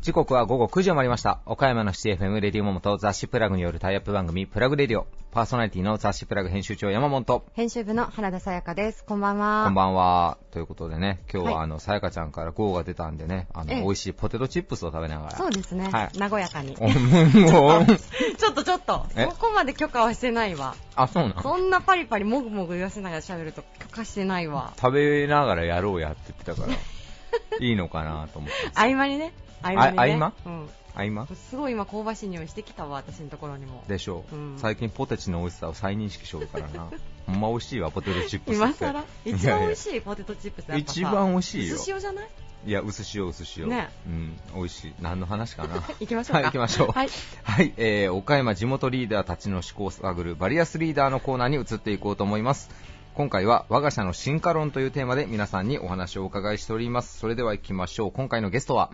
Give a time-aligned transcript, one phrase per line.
[0.00, 1.42] 時刻は午後9時を回りました。
[1.44, 5.06] 岡山のシティ FM レディオモモと雑誌プラグによるタイアップ番組プラグレディオ。
[5.34, 7.44] パーソナリティの雑誌プラグ編集長山本。
[7.54, 9.04] 編集部の原田さやかです。
[9.04, 9.64] こんばんは。
[9.64, 10.38] こんばんは。
[10.52, 15.36] ということでね、今日ははいあの、さやかちゃんから号が出たんでね、あの、ええ美味しいポテトチップスを食べながら。
[15.36, 15.88] そうですね。
[15.90, 16.76] はい和やかに。
[16.78, 17.84] おもう
[18.38, 19.24] ちょっとちょっと、え？
[19.28, 20.76] そこまで許可はしてないわ。
[20.94, 24.72] あ、そうなんそんなパリパリもぐもぐ言わせながら喋ると許可してないわ。
[24.76, 26.78] 食べながらやろうやって言ってたから、
[27.58, 28.54] いいのかなと思って。
[28.76, 29.32] 合間にね。
[29.62, 29.98] 合間にね。
[29.98, 30.32] あ合間？
[30.46, 30.70] うん。
[30.94, 33.82] あ、今すごい今香ばしい匂いしてきたわ、私のところにも。
[33.88, 36.88] でしょう、うん最近ポテチの美味しさを再認識しようからな。
[37.26, 38.56] ほんま美味しいわ、ポテトチップス。
[38.56, 39.04] 今更？
[39.24, 41.74] 一番美味いしいポテトチップスやいややっぱさ一番美味しいよ。
[41.76, 42.28] 薄塩じゃない？
[42.66, 43.68] いや、薄塩、薄塩。
[43.68, 44.94] ねうん、美味しい。
[45.00, 45.82] 何の話かな？
[46.00, 46.38] 行きましょうか。
[46.38, 46.88] はい、行きましょう。
[46.92, 47.08] はい。
[47.42, 52.70] はい、えー、岡山地元リーダーたちの思考を探るバリアスリーダーのコーナーに移っていこうと思います。
[53.14, 57.18] 今回は我が社の進化論というテーマで皆さんにお話をお伺いしております。
[57.18, 58.12] それでは行きましょう。
[58.12, 58.90] 今回のゲストは、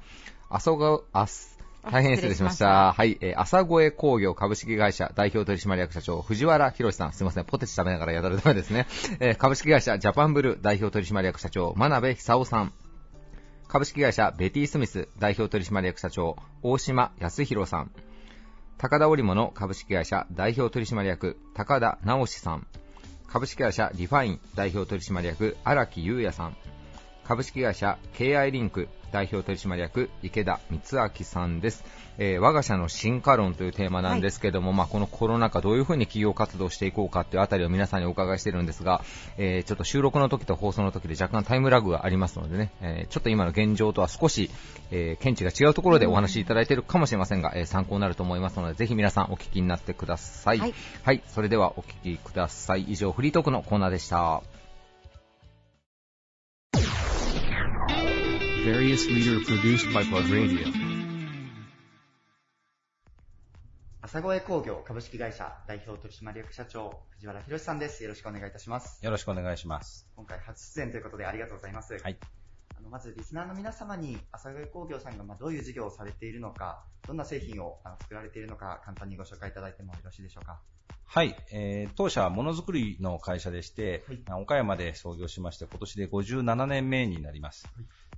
[0.50, 2.92] あそが、あす、大変失礼しました。
[2.92, 7.12] はい、えー、朝越工業株式会社代表取締役社長、藤原博さん。
[7.12, 8.86] すいません、ポテチ食べながらやたらダメですね。
[9.20, 12.72] えー、株式会社ジャパンブルー代表取締役社長、真鍋久夫さん。
[13.68, 17.90] 株式会社ベティスミス代表取締役社長、大島康弘さん。
[18.80, 22.66] 高田織物株式会社代表取締役高田直志さん
[23.28, 26.56] 株式会社リファイン代表取締役荒木優也さん
[27.22, 31.84] 株式会社 KI リンク代表取締役池田光明さんです、
[32.18, 39.02] えー我が社の進化論というテーマなんですけども、まあ、このコロナ禍どういうふうに企業活動していこうかというあたりを皆さんにお伺いしてるんですが、
[39.38, 44.50] えーちょっと収録の時と放送の時で若干タイムラグがありますのでね、えーちょっと今の現状とは少し、
[44.90, 50.74] えー見地が違うところでお話しいただいているかもしれませんが、えー参考になると思いますのでぜひ皆さんお聞きになってください、はい。
[51.02, 52.82] はい、それではお聞きください。
[52.82, 54.42] 以上フリートークのコーナーでした
[58.64, 60.66] Various leader produced by Plug Radio.
[64.02, 68.02] 朝越工業株式会社代表取締役社長藤原博さんです。
[68.02, 69.04] よろしくお願いいたします。
[69.04, 70.06] よろしくお願いします。
[70.16, 71.96] 今回初出演ということでありがとうございます。
[71.96, 72.18] はい。
[72.76, 80.60] あのまずリスナーの皆様に朝越工業さんがまあどういう事業をされているのか、どんな製品をあの作られているのか簡単にご紹介いただいてもよろしいでしょうか？
[81.06, 87.66] はい、えー当社はものづくりの会社でして、はい岡山で創業しまして、今年で57年目になります。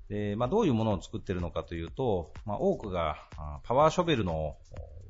[0.09, 4.57] でまあ、どういうものを作っているのかというと、まあ、多くがあパワーショベルのお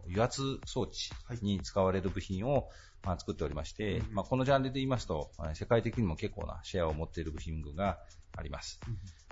[0.08, 1.10] 油圧装置
[1.40, 2.68] に使われる部品を、
[3.04, 7.98] まあ、作っておりまして、うんまあ、このジャンルで言いますと、あ世界的にも結構なシェアを持っている部品群が
[8.36, 8.80] あります。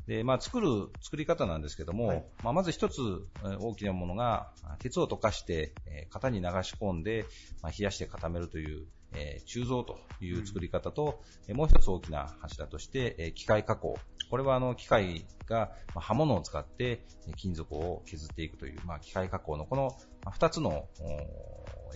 [0.07, 2.25] で、まあ、作る作り方なんですけども、はい。
[2.43, 3.01] まあ、まず一つ
[3.43, 7.27] えー大きなものが、あ鉄を溶かして、えー型に流し込んで、
[7.63, 13.99] まあ、冷やして固めるという、えー鋳造という作り方と、えーもう一つ大きな柱として、え機械加工。
[14.31, 17.05] これはあの機械が、刃物を使って
[17.37, 20.89] 金属を削っていくという、まあ、機械加工のこのまあ二つの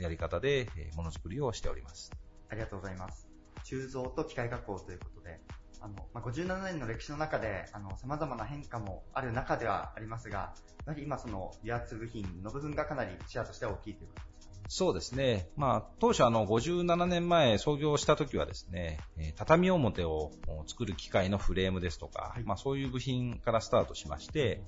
[0.01, 2.11] やり方で、えものづくりをしております。
[2.49, 3.29] ありがとうございます。
[3.65, 5.41] 鋳造と機械加工ということで、
[5.81, 10.55] あの、まあ、57年の歴史の中で、あの、様々な変化もある中ではありますが、
[10.87, 14.44] やはり今その油圧部品の部分がかなりシェアとしては大きいということです。
[14.69, 15.49] そうですね。
[15.57, 24.63] まあ、当初あの、57年前創業した時はですね、えー畳表をお作る機械のフレームですとか、はいまあそういう部品からスタートしまして、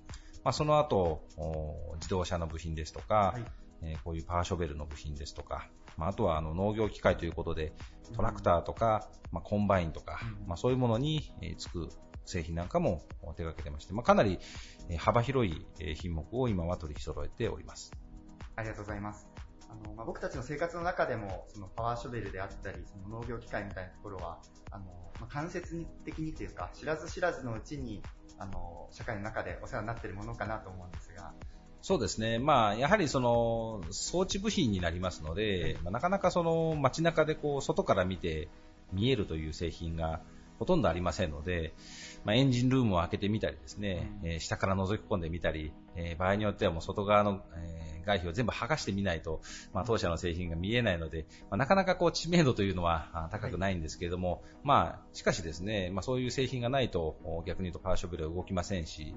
[0.45, 3.45] まあその後、お自動車の部品ですとか、はい
[3.83, 7.73] えーこういうパワーショベルの部品ですとか、まああとはあの農業機械ということで、
[8.15, 11.89] トラクターとか、まあコンバインとか、うんまあそういうものに、えーつく
[12.27, 13.03] 製品なんかも
[13.37, 14.39] 手掛けてまして、まあかなり
[14.91, 17.93] えー幅広いえー品目を今は取り揃えております。
[18.57, 19.36] ありがとうございます。
[19.85, 24.39] あの、まあ、僕たちの生活の中でも、そのパワーショベルであったり、その農業機械みたいなところは、
[24.71, 24.85] あの、
[25.21, 28.03] まあ、間接的にというか、知らず知らずのうちに、
[28.39, 31.33] あの、社会の中でお世話になっているものかなと思うんですが、
[31.83, 32.41] そうですね。
[32.41, 38.49] まあ、やはりその、装置部品になりますので、まあなかなかその街中でこう、外から見て
[38.93, 40.21] 見えるという製品が
[40.59, 41.75] ほとんどありませんので、
[42.25, 49.41] まあ、エンジンルームを開けてみたりですね、うんえー下から覗き込んでみたり、えー場合によってはもう外側の、えー外皮を全部剥がしてみないと、
[49.73, 59.13] まあ、当社の製品が見えないので、まあ、なかなかこう知名度というのはあ高くないんですけれども、まあ、しかしですね、まあ、そういう製品がないとお逆に言うとパワーショベルは動きませんし、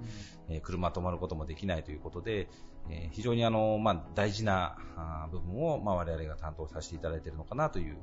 [0.50, 2.50] えー車止まることもできないということで、
[2.90, 4.76] えー非常にあの、まあ、大事な
[5.32, 7.98] 部分を、まあ、我々が担当させていただいているのかなという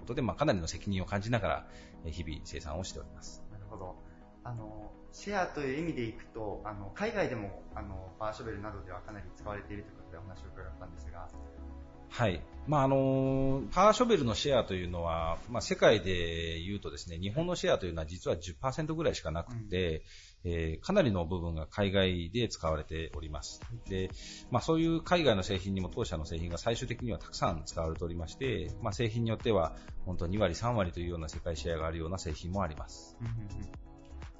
[0.00, 1.66] ことで、まあ、かなりの責任を感じながら、
[2.04, 3.44] えー日々生産をしております。
[3.52, 3.94] なるほど。
[4.42, 11.28] あの、シェアという意味でいくと、あの、海外でも、あの、パワーショベルなどではかなり使われているということでお話を伺ったんですが、
[12.12, 12.42] はい。
[12.66, 20.04] まあ、あの、パワーショベルのシェアというのは、まあ、世界で言うとですね、日本のシェアというのは実は10%ぐらいしかなくて、
[20.44, 23.60] えーかなりの部分が海外で使われております。
[23.88, 24.10] で、
[24.50, 33.16] まあ、そういう海外の製品にも当社の製品が最終的にはたくさん使われておりまして、まあ、製品によっては、本当2割、3割というような世界シェアがあるような製品もあります。
[33.20, 33.34] うんうんう
[33.88, 33.91] ん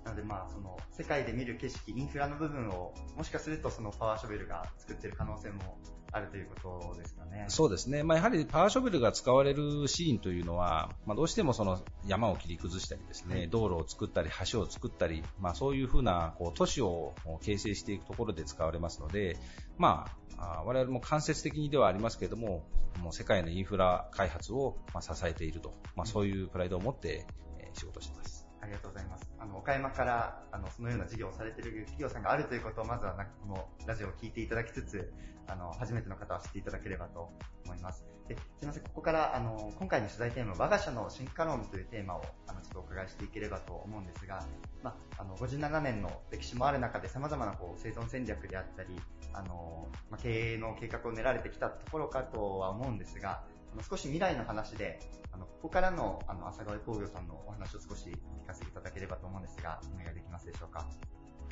[0.04, 5.78] なのでまあその世界で見る景色、インフラの部分をもしかするとそのパワーショベルが作っている可能性も
[6.12, 7.46] あるということですかね。
[7.49, 8.02] そうですね。
[8.02, 19.37] まあ、やはりパワーショベルが使われるシーンというのは、まあ、どうしてもその山を切り崩したりですね、はい道路を作ったり橋を作ったり、まあ、そういうふうなこう都市を形成していくところで使われますので、
[19.78, 20.06] ま
[20.38, 22.64] あ、あ我々も間接的にではありますけれども、
[23.00, 27.26] もう世界のインフラ開発をまあ支えていると、まあ、そういうプライドを持って
[27.58, 28.46] えー仕事しています。
[28.60, 29.31] ありがとうございます。
[29.43, 35.12] あの、岡山から、あの、そのような事業をされている企業さんがあるということを、まずはな、このラジオを聞いていただきつつ、
[35.49, 37.33] あの、初めての方は知っていただければと
[37.65, 38.05] 思います。
[38.29, 44.47] で、すみません、ここから、あの、今回の取材テーマ、我が社の進化論というテーマを、あの、ちょっとお伺いしていければと思うんですが、
[44.85, 49.00] まあ、あの、57年の歴史もある中で、様々な、こう、生存戦略であったり、
[49.33, 53.43] あの、まあ、経営の計画を練られてきたところかとは思うんですが、
[53.73, 55.01] あの少し未来の話で、
[55.33, 58.11] あの、ここからの、あの、朝川工業さんのお話を少し
[58.43, 60.87] 聞かせていただければと思うんですが、お願いできますでしょうか？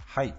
[0.04, 0.34] はい。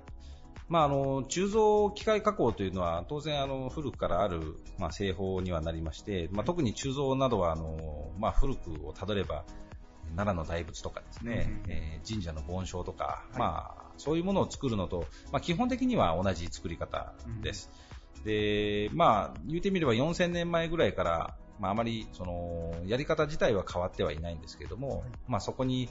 [0.67, 9.43] まあ、あの、鋳造機械加工というのは、当然、あの、古くからある、まあ、製法にはなりまして、まあ、特に鋳造などは、あの、まあ、古くをたどれば、
[10.15, 17.69] 奈良の大仏とかですね、うんうんえー神社の盆栽とか、はいまあ、そういうものを作るのと、まあ、基本的には同じ作り方です。
[18.25, 25.09] で、まあ、言うてみれば4000年前ぐらいから、まあ、あまり、その、やり方自体は変わってはいないんですけれども、はい。
[25.27, 25.87] まあ、そこに、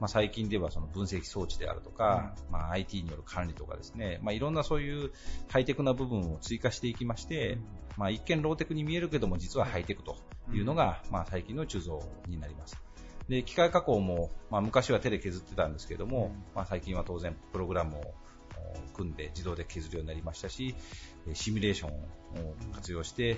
[0.00, 5.12] まあ、最近ではその分析装置であるとか、まあ、IT による管理とかですね、まあ、いろんなそういう
[5.48, 7.56] ハイテクな部分を追加していきまして、
[7.96, 10.16] まあ、一見ローテクに見えるけども、実はハイテクと
[10.52, 10.60] い。
[10.60, 12.76] うのが、まあ、最近の鋳造になります。
[13.28, 18.14] で、機械加工も、まあ、昔は手で削ってたんですけども、うんまあ、最近は当然プログラムを
[18.74, 20.74] お組んで自動で削るようになりましたし、
[21.28, 23.34] えーシミュレーションを活用して、え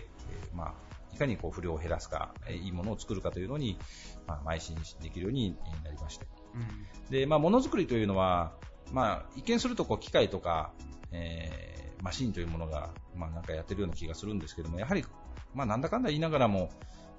[0.55, 3.79] ーまあ、いかにこう不良を減らすか、えーいいものを作るかというのに、
[4.27, 6.27] まあ、邁進できるようになりました。
[6.55, 7.11] うん。
[7.11, 8.53] で、まあ、ものづくりというのは、
[8.93, 10.73] まあ、一見するとこう機械とか、
[11.13, 11.75] えー
[12.05, 15.07] マシンというものが、まあ、なんかやってるような気がするんですけども、やはり、
[15.55, 16.69] まあ、なんだかんだ言いながらも、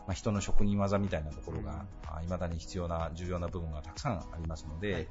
[0.06, 5.08] まあ、人の職人技みたいなところが、あ未だに必要な、重要な部分がたくさんありますので、はい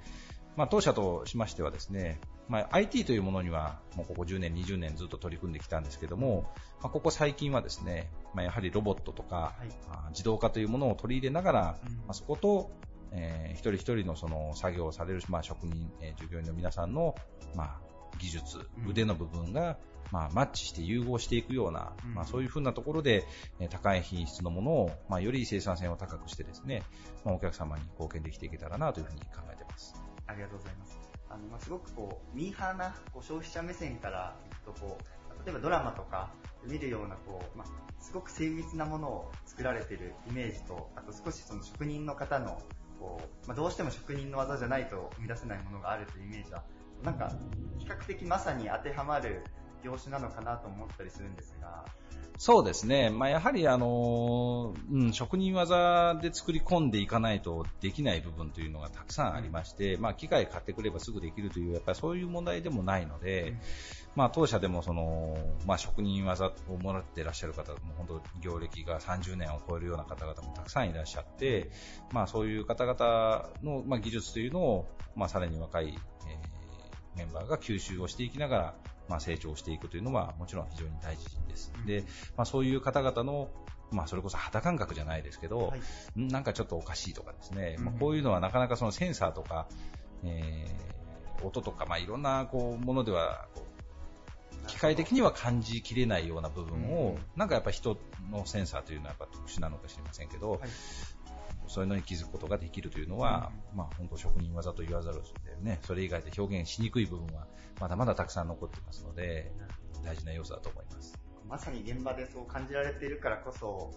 [0.56, 6.52] まあ、当社としましてはですね、まあ、IT というものには、もうここ10年、20年ずっと取り組んできたんですけども、
[6.82, 9.68] まあ、ここ最近はですね、まあ、やはりロボットとか、はい。
[9.90, 11.96] あ自動化というものを取り入れながら、うん。
[11.96, 12.70] まあ、そこと、
[13.12, 17.14] えー一人一人のその作業をされる、まあ、職人、えー従業員の皆さんの、
[17.54, 17.80] まあ、
[18.18, 18.90] 技術う、ん。
[18.90, 19.78] 腕の部分が、
[20.12, 22.14] まあ、マッチして融合していくような、うん。
[22.14, 23.26] まあ、そういうふうなところで、
[23.58, 26.82] えー高い品質のものを、まあ、より生産性を高くしてですね、
[27.24, 29.94] まあ、お客様に貢献できていけたらなというふうに考えています。
[30.26, 30.98] ありがとうございます。
[31.30, 36.30] あの、まあ、すごくこう、ミーハーなこう消費者目線からいくとこう、例えばドラマとか
[36.64, 37.66] 見るようなこう、まあ、
[38.00, 42.60] すごく精密なものを作られてるイメージと、あと少しその職人の方の、
[43.00, 46.62] こう、まあ、どうしても職人の技じゃないと生み出せないものがあるというイメージは、
[47.02, 47.32] なんか、
[47.78, 49.44] 比較的まさに当てはまる
[49.82, 51.84] 業種なのかなと思ったりするんですが、
[52.36, 53.10] そうですね。
[53.10, 63.58] まあ、やはり、あのーうん、職人技で作り込んでいかないとできない部分というのがたくさんありまして、まあ、機械買ってくればすぐできるという、やっぱりそういう問題でもないので、うん
[64.16, 71.70] まあ、当社でもその、まあ、職人技をもらっていらっしゃる方も本当業歴が30年を超えるような方々もたくさんいらっしゃって、
[72.12, 76.54] まあ、そういう方々の、まあ、技術というのを、まあ、さらに若い、えー
[77.16, 78.74] メンバーが吸収をしていきながら、
[79.08, 81.72] まあ、成長していくというのはもちろん非常に大事です。
[81.76, 81.86] うん。
[81.86, 82.04] で、
[82.36, 83.48] まあ、そういう方々の
[83.90, 85.76] まあ、それこそ肌感覚じゃないですけど、は
[86.16, 86.20] い。
[86.20, 87.84] んなんかちょっとおかしいとかですね、うん。
[87.84, 89.68] まあ、こういうのはなかなかそのセンサーとか、
[90.24, 90.94] えー
[91.42, 93.46] 音とか、まあ、いろんなこうものでは
[94.66, 97.18] 機械的には感じきれないような部分を、うん。
[97.36, 97.98] なんかやっぱ人
[98.30, 100.60] のセンサーというのはやっぱ特殊なのか知りませんけど、はい
[101.66, 107.46] そういうのに気づくことができるというのは、まあ本当職人技と言わざるを得ないね、それ以外で表現しにくい部分は
[107.80, 109.52] まだまだたくさん残ってますので、
[110.04, 111.18] 大事な要素だと思います。
[111.48, 113.90] まさに現場でそう感じられているからこそ、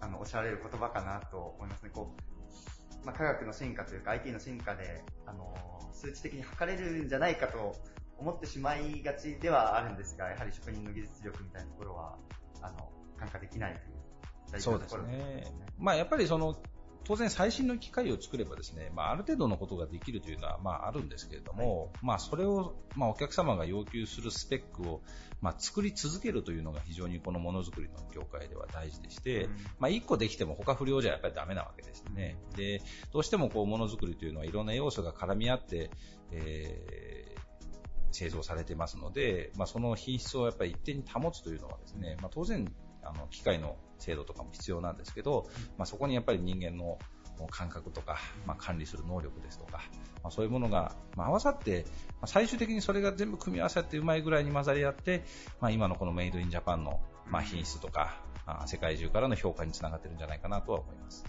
[0.00, 1.90] あの、おっしゃられる言葉かなと思いますね。
[1.90, 2.14] こ
[3.02, 5.54] う、まあ、科学の進化というか IT の進化で、あの、
[5.92, 7.74] 数値的に測れるんじゃないかと
[8.18, 12.16] 思ってしまいがちではあるんですが、やはり職人の技術力みたいなところは、
[12.62, 14.00] あの、感化できないという
[14.58, 15.44] そうですね。
[15.78, 16.56] まあやっぱりその、
[17.04, 25.00] 当然最新の機械を作ればですね、まあ、ある程度のことができるというのは、まあ、あるんですけれども、まあ、それを、まあ、お客様が要求するスペックを、
[25.40, 32.36] まあ、作り続けるというのが非常にこのものづくりの業界では大事でして、うんまあ、1個できても他不良じゃやっぱりダメなわけですね。
[32.56, 35.90] で、どうしてもこう、ものづくりというのはいろんな要素が絡み合って、
[36.32, 37.40] えー
[38.12, 42.70] 製造されてますので、まあ、その品質をやっぱり一定に保つというのはですね、まあ、当然、
[43.02, 46.98] あの、機械の精度とかも必要なんですけど、まあ、そこにやっぱり人間の
[47.48, 49.82] 感覚とか、まあ、管理する能力ですとか、
[50.22, 55.24] まあ、そういうものが、まあ、合わさって、まあ、最終的にそれが全部組み合わさってうまいぐらいに混ざり合って、
[55.60, 61.24] まあ、今のこのメイドインジャパンの、まあ、品質とか、あ世界中からの評価につながってるんじゃないかなとは思います。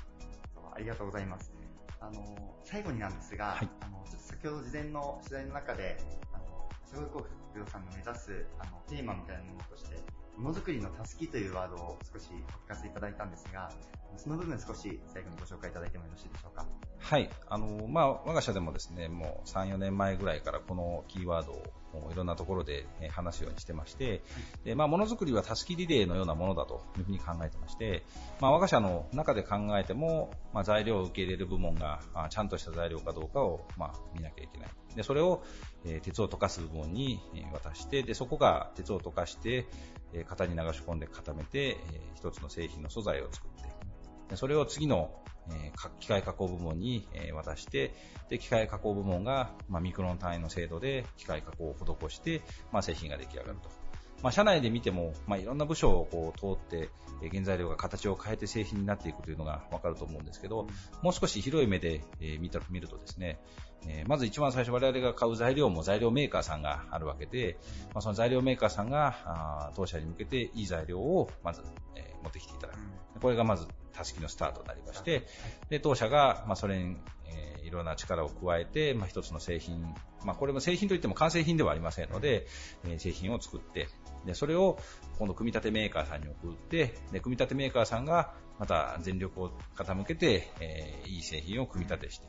[0.73, 1.53] ありがとうございます。
[1.99, 5.97] あの、最後になんですが、はいあの、ちょっと先ほど事前の取材の中で、
[6.33, 9.97] あの、すごい工業さんの目指す、あの、テーマみたいなものとして、
[10.41, 13.69] ものづくりのたすきというワードを少しお聞かせいただいたんですが、
[14.17, 16.65] その部分少し最後にご紹介いただいてもよろしいでしょうか？
[16.99, 17.29] はい。
[17.47, 24.21] あの、まあ、我が社でもですね、もう3、4年前ぐらいからこのキーワードをいろんなところでえー話すようにしてまして、
[24.63, 28.03] で、まあ、ものづくりはタスキリレーのようなものだというふうに考えてまして、
[28.39, 34.69] まあ、我が社の中で考えても、まあ、材料を受け入れる部門が、あちゃんとした材料かどうかを、まあ、見なきゃいけない。
[34.95, 35.43] で、それを、
[35.85, 39.67] えー鉄を溶かす部門にえー渡して、で、そこが鉄を溶かして、
[40.13, 41.77] え型に流し込んで固めて、え
[42.15, 45.11] 一つの製品の素材を作って、それを次の、
[45.49, 47.93] え機械加工部門に、え渡して、
[48.29, 52.41] で、機械加工部門が、ま、ミクロン単位の精度で機械加工を施して、
[52.71, 53.80] ま、製品が出来上がると。
[54.21, 56.89] まあ、社内で見ても、まあ、いろんな部署をこう通って、
[57.23, 60.67] えー原材料が形を変えて製品になっていくというのがわかると思うんですけど、
[61.03, 63.39] もう少し広い目で、えー見た見るとですね、
[63.87, 67.57] えーまず一番最初我々が買う材料も材料メーカーさんがあるわけで、
[67.93, 71.61] まあ、その材料メーカーさんがあー当社に向けていい材料をまず、
[71.95, 72.79] えー持ってきていただく。
[73.19, 75.27] これがまず、たすきのスタートになりまして、
[75.69, 76.97] で、当社が、まあ、それに、
[77.27, 82.47] えーいろんな力を加えて、まあ、一つの製品、まあ、これも製品といっても完成品ではありませんので、
[82.83, 83.87] えー製品を作って、
[84.25, 84.77] で、それを
[85.17, 92.27] 今度組み立てメーカーさんに送って、で、組み立てメーカーさんがまた全力を傾けて、えーいい製品を組み立てして、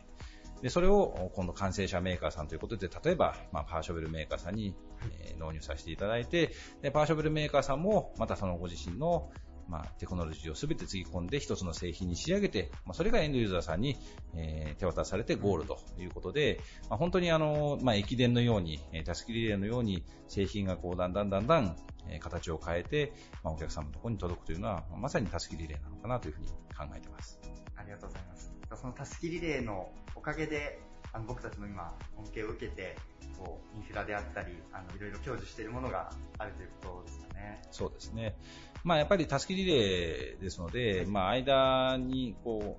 [0.62, 4.74] で、それを今度完成車メーカーさんということで、例えば、まあ、パーショベルメーカーさんに、
[5.20, 9.30] えー納入させていただいて、で、パーショベルメーカーさんも、またそのご自身の、
[9.68, 13.96] まあ、テクノロジーをすべてつぎ込んで一つの製品に仕上げて、まあ、それがエンドユーザーさんに、
[14.34, 21.76] えー手渡されてゴールということで、まあ、本当にあの、まあ、駅伝のように、えー、タスキリレーのように製品がこう、だんだんだんだん、
[22.08, 23.12] えー形を変えて、
[23.44, 27.40] まあ、お客様のところに届くというのは、まさにタスキリレーなのかなというふうに考えています。
[27.76, 28.52] ありがとうございます。
[28.76, 30.80] そのたすきリレーのおかげで、
[31.12, 32.96] あの僕たちも今、恩恵を受けて、
[33.38, 37.62] こう、インフラであったり、あの、いろいろ享受しているものがあるということですかね。
[37.70, 38.36] そうですね。
[38.84, 42.78] まあやっぱりタスキリレーですので、まあ間にこ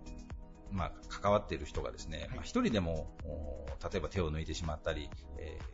[0.71, 5.73] う、まあ関わっている人がですね、まあ一人でも、お例えば手を抜いてしまったり、えー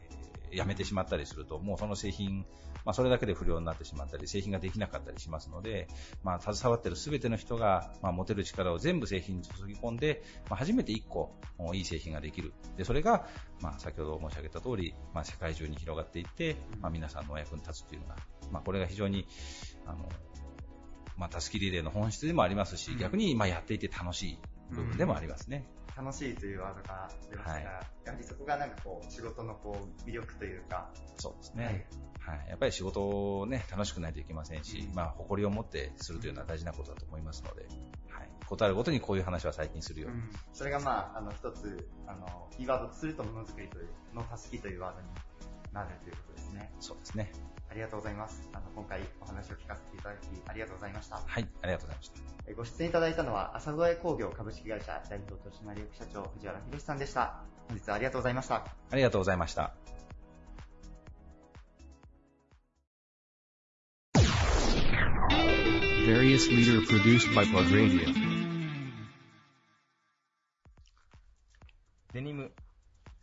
[0.51, 2.45] やめてしまったりすると、もうその製品、
[2.85, 5.87] まあそれだけで不良になってしまったり、製品ができなかったりしますので、
[6.23, 12.53] まあ携わっている全ての人が、まあ持てる力を全部製品に注ぎ込んで、まあ初めて一個、おいい製品ができる。
[12.77, 13.27] で、それが、
[13.61, 18.15] まあ先ほど申し上げた通り、まあ世界中に広がっていって、まあ皆さんのお役に立つというのが、
[18.51, 19.27] まあこれが非常に、
[19.85, 20.09] あの、
[21.19, 24.39] まあ、タスキリレーの本質でもありますし、うん逆に、まあ、やっていて楽しい
[24.71, 25.67] 部分でもありますね。
[25.99, 27.63] 楽しいというワードが出ましたが、はい
[28.05, 31.87] やはりそこがなんかこう、仕事のこう、魅力というか、そうですね。
[32.19, 32.49] はい。
[32.49, 37.63] やっぱり仕事をね、楽しくないといけませんし、まあ、誇りを持ってするというのは大事なことだと思いますので、
[38.09, 38.29] はい。
[38.45, 40.17] ことあるごとにこういう話は最近するように。
[40.17, 45.07] うんそれがまあ、あの、一つ、あの、キーワードとするとものづくりという、のたすきというワードに
[45.73, 46.71] なるということですね。
[46.79, 47.31] そうですね。
[47.69, 48.49] ありがとうございます。
[48.51, 51.17] あの、今回お話を聞かせていただき、ありがとうございました。
[51.17, 51.47] はい。
[51.61, 52.21] ありがとうございました。
[52.47, 57.43] えご出演いただいたのは、朝添工業株式会社代表取締役社長、藤原博さんでした。
[57.67, 58.55] 本日はありがとうございました。
[58.55, 59.75] ありがとうございました。
[66.07, 68.29] Various leader produced by Plug Radio.
[72.13, 72.51] デニム、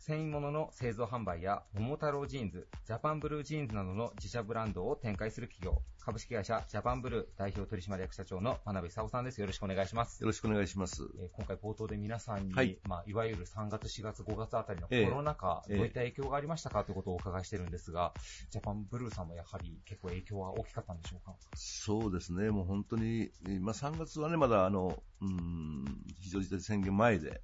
[0.07, 9.41] 織物の製造販売や、桃太郎ジーンズ、ジャパンブルージーンズなどの自社ブランドを展開する企業、株式会社ジャパンブルー代表取締役社長の真鍋久夫さんです。
[9.41, 10.21] よろしくお願いします。
[10.21, 11.03] よろしくお願いします。
[11.19, 18.13] えー今回冒頭で皆さんに、はいまあ、いわゆる3月、4月、5月あたりのコええロナ禍、ええどういった影響がありましたかということをお伺いしてるんですが、
[18.49, 21.35] ジャパンブルーさんもやはり結構影響は大きかったんでしょうか？
[21.55, 25.83] そうですね、もう本当に、まあ、3月はね、まだあの、うん、
[26.21, 27.41] 非常事態宣言前で、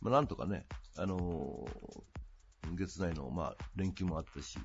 [0.00, 0.66] まあ、なんとかね、
[0.96, 1.66] あの
[2.74, 4.58] 月内の、まあ、連休もあったし、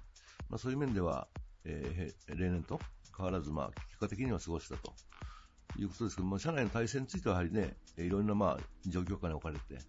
[0.49, 1.27] まあ、そういう面では、
[1.65, 2.79] えーへ例年と
[3.15, 4.93] 変わらず、まあ、結果的には過ごしたと
[5.79, 9.83] いうことですけども、社内の体制についてはやはりね、いろんなまあ状況下に置かれて、はい。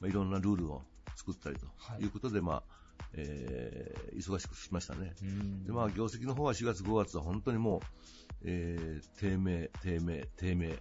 [0.00, 0.82] まあ、いろんなルールを
[1.16, 2.62] 作ったりとはいいうことで、まあ
[3.14, 5.14] えー忙しくしましたね。
[5.22, 7.80] うんでまあ、業績の方は4月、5月は本当にもう、
[8.48, 10.78] えー低迷、低迷、低迷。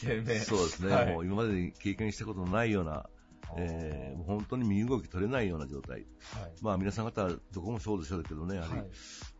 [0.00, 3.06] 低迷そうですね、はいもう今までに経験したことのないような、
[3.56, 6.06] えーもう本当に身動き取れないような状態。
[6.34, 6.52] はい。
[6.60, 8.86] まあ皆さん方、どこもそうでしょうけどね、やはり、はい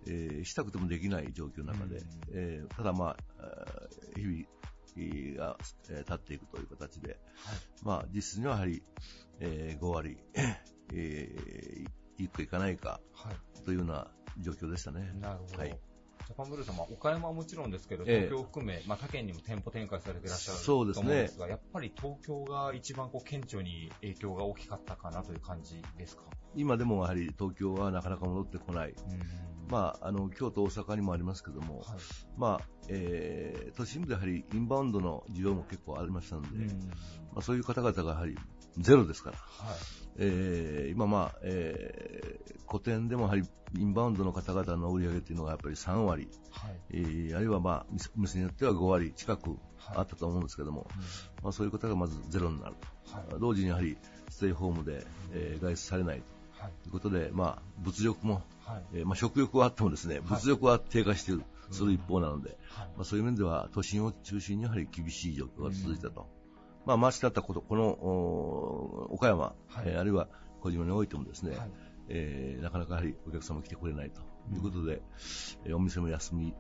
[0.07, 3.47] えーしたくてもできない状況の中で、うんえーただまあ、
[4.17, 5.57] 日々が、
[5.91, 7.19] えー経っていくという形で、
[7.83, 8.83] まあ実質にはやはり、
[9.41, 10.17] えー5割、
[10.95, 13.65] えー、いくかいかないかはい。
[13.65, 15.13] というような状況でしたね。
[15.21, 15.59] なるほど。
[15.59, 15.79] はい
[16.31, 26.23] ジャパンブルーさんは岡山はもちろんですけど、ええ東京を含め、まあ、他県にも店舗展開されていらっしゃると思うんですが、やっぱり東京が一番こう顕著に影響が大きかったかなという感じですか？
[26.55, 28.95] 今でもやはり東京はなかなか戻ってこない。
[29.71, 31.87] うんまあ、あの、京都、大阪にもありますけども、はい。
[32.37, 36.67] まあ、えー、都心部でやはりインバウンドの需要も結構ありましたので、うん。
[37.33, 38.37] まあ、そういう方々がやはり
[38.79, 39.77] ゼロですから、はい。
[40.19, 43.43] えー今まあ、えー古典でもやはり
[43.77, 46.81] インバウンドの方々の売り上げというのがやっぱり3割、はい。
[46.91, 49.57] えーあるいはまあ、店店によっては5割近く
[49.95, 51.45] あったと思うんですけども、うん。
[51.45, 52.75] まあ、そういう方がまずゼロになる。
[53.13, 53.31] はい。
[53.31, 53.39] と。
[53.39, 53.97] 同時にやはり
[54.29, 56.23] ステイホームで、えー外出されない
[56.61, 56.73] はい。
[56.83, 58.43] ということで、まあ、物欲も、
[58.75, 58.83] はい。
[58.95, 62.89] えーまあ、食欲はあってもですね、物欲は低下している、する一方なので、はい。
[62.97, 66.27] まあ、そういう面では都心を中心にやはり厳しい状況が続いたと。
[66.87, 69.55] まあ、マシだったこと、この、お岡山、はい。
[69.87, 70.29] えーあるいは
[70.61, 71.71] 小島においてもですね、はい。
[72.09, 74.21] えーなかなかやはりお客様来てくれないと
[74.53, 75.03] いうことで、
[75.65, 76.55] えーお店も休み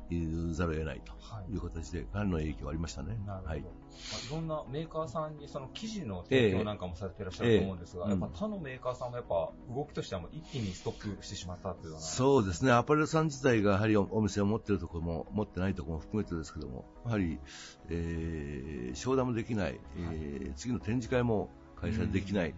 [0.52, 3.18] ざるを得ないとはいいう形で、かなりの影響がありましたね。
[3.26, 3.48] なるほど。
[3.50, 3.68] はいま。
[3.68, 11.94] あ、いろんなメーカーさんにその生地の提供なんかもされていらっしゃると思うんですが、ええやっぱ他のメーカーさんもやっぱ動きとしてはもう一気にストップしてしまったという。
[11.98, 17.38] そうですね、アパレルさん自体がやはりおお店を持っているところも、持ってないところも含めてですけども、やはり、
[17.88, 22.54] えー商談もできない、えー次の展示会も開催できない、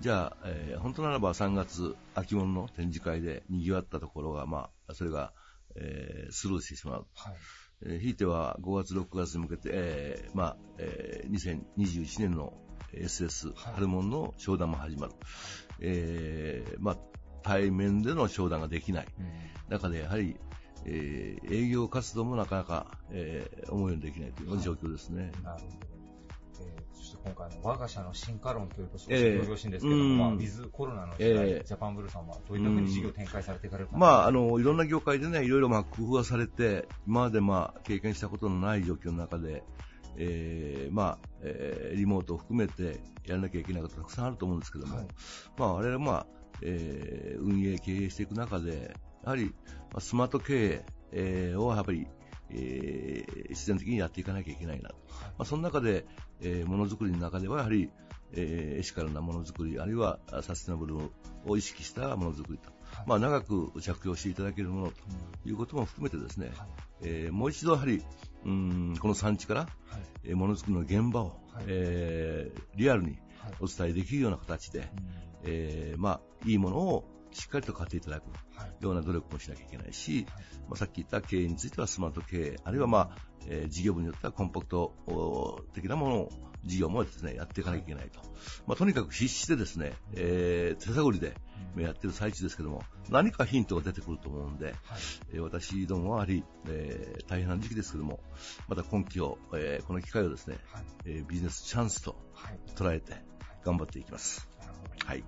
[0.00, 5.32] じゃあ、えー本当ならば3月、秋物の展示会で賑わったところが、まあ、それが、
[5.74, 7.06] えースルーしてしまう。
[7.14, 7.34] はい。
[7.84, 12.52] えーひいては5月、6月に向けて、えーまあえー2021年の
[12.94, 15.12] SS、はい春物の商談も始まる。
[15.80, 16.96] えーまあ、
[17.42, 19.06] 対面での商談ができない。
[19.18, 19.26] うん
[19.68, 20.36] 中でやはり、
[20.84, 25.32] えー営業活動もなかなか、えー思うようにできないという状況ですね。
[25.42, 25.76] なるほど。
[26.60, 26.76] え
[27.24, 29.32] 今回の我が社の進化論というと少しえ。
[29.32, 31.64] えよろしいんですけども、うんまあ、ウィズコロナの時代、ええ。
[31.64, 33.96] ジャパンブルーさんはどういったふうに事業を展開されていかれるか。
[33.96, 39.62] まあ、あの、いろんな業界でね、いろいろまあ工夫がされて、今までまあ経験したことのない状況の中で、
[40.16, 45.06] えーまあ、えーリモートを含めてやらなきゃいけないことたくさんあると思うんですけども、はい
[45.56, 46.26] まあ、我々はまあ、
[46.62, 49.50] えー運営、経営していく中で、やはり、ま
[49.96, 52.06] あスマート経営、えーをやっぱり、
[52.54, 54.94] えー必然的にやっていかなきゃいけないなと。
[55.10, 56.06] まあ、その中で、
[56.40, 57.90] えーものづくりの中ではやはり、
[58.32, 60.96] えーエシカルなものづくり、あるいはあサステナブル
[61.46, 63.08] を意識したものづくりと、はい。
[63.08, 66.68] まあ、長く着用していただけるものということも含めてですね、はい。
[67.02, 68.02] えーもう一度やはり、
[68.44, 69.70] うんこの産地から、はい。
[70.24, 71.64] えーものづくりの現場を、はい。
[71.68, 73.52] えーリアルにはい。
[73.60, 74.88] お伝えできるような形で、
[75.44, 78.24] えーまあ、いいものをしっかりと買っていただく。
[78.56, 78.84] はい。
[78.84, 80.44] ような努力もしなきゃいけないし、はい。
[80.68, 83.16] まあ、さっき言った経営についてはスマート経営、あるいは、まあ
[83.48, 86.30] えー事業部によってはコンパクトお的なものを、
[86.64, 88.20] 事業もですね、やっていかなきゃいけないと。
[88.68, 91.34] まあ、とにかく必死でですね、えー手探りで
[91.76, 94.76] やってる最中ですけども、何かヒントが出てくると思うんで、はい。
[95.32, 98.20] えー私どもはやはり、えー大変な時期ですけども、
[98.68, 100.84] また今期を、えーこの機会をですね、はい。
[101.06, 102.60] えービジネスチャンスとはい。
[102.76, 103.24] 捉えて
[103.64, 104.48] 頑張っていきます。
[105.04, 105.24] はい。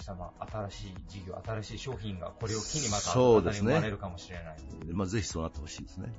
[0.00, 3.72] そしたらまあ新しい事業、新しい商品がこれを機にまたそうですね。
[3.74, 4.56] 生まれるかもしれない。
[4.92, 6.10] まあ、ぜひそうなってほしいですね。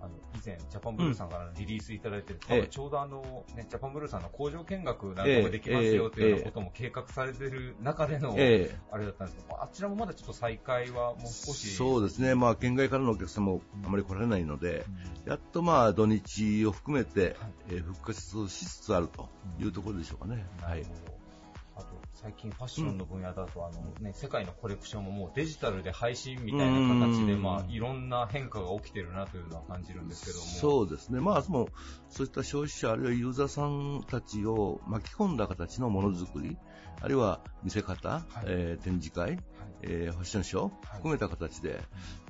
[0.00, 2.60] あの以前、ジャパンブルーさんからのリリースいただいて、多ええ。
[2.62, 11.68] 分ちょうどあの、ね、ジャパンブルーさんの工場見学なんかもできますよというようなことも計画されている中での、えあれだったんですけど、あちらもまだちょっと再開はもう少し。
[11.76, 14.86] そうですね、まあ、県外からのお客様もあまり来られないので、
[15.26, 17.36] やっとまあ土日を含めて、
[17.68, 19.28] えー復活しつつあると
[19.60, 20.44] いうところでしょうかね。
[20.62, 21.21] はいなる。
[22.22, 27.42] 最近ファッションの分野だと、あのね、世界のコレクションももうデジタルで配信みたいな形で、うん。
[27.42, 30.44] まあ、いろんな変化が起きてるなというのは感じるんですけども。
[30.44, 31.68] そうですね、まあ、もう
[32.08, 36.56] そういった消費者、あるいはユーザーさんたちを巻き込んだ形のものづくり、
[37.00, 39.40] あるいは見せ方、えー展示会、はい。
[39.82, 41.80] えーファッションショー、含めた形で、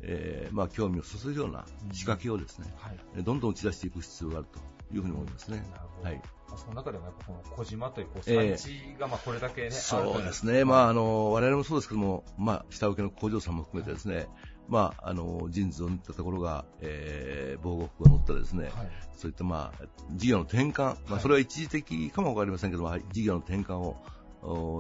[0.00, 2.96] えーまあ、興味を注ぐような仕掛けをですね、はい。
[3.16, 4.58] えーどんどん打ち出していく必要があると
[4.92, 5.64] いうふうに思いますね。
[6.02, 6.22] はい。
[6.48, 8.56] まあその中でもやっぱこの小島というこうええ。
[8.56, 9.80] 産地がまあこれだけね、あると
[10.14, 14.28] そうですね、まあ、あの我々もそうですけども、まあ、下請けの工場さんも含めてですね、
[14.68, 18.72] まあ、あの、ジーンズを塗ったところが、えー、防護服を塗ったですね、はい。
[19.16, 24.21] そういった、まあ、事業の転換、まあ、それは一時的かもわかりませんけども、はい事業の転換を、お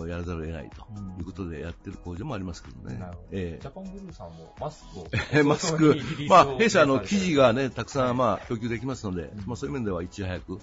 [0.08, 1.18] やらざるを得ないとうん。
[1.18, 2.98] いうことでやってる工場もありますけどね。
[2.98, 3.16] ど。
[3.30, 5.06] えジャパンブルーさんもマスクを。
[5.32, 5.96] え マス早ク。
[6.28, 8.14] まあ、弊社、あの、生地がね、たくさはい。
[8.14, 9.38] ん、まあ、供給できますので、うん。
[9.46, 10.58] まあ、そういう面では、いち早く、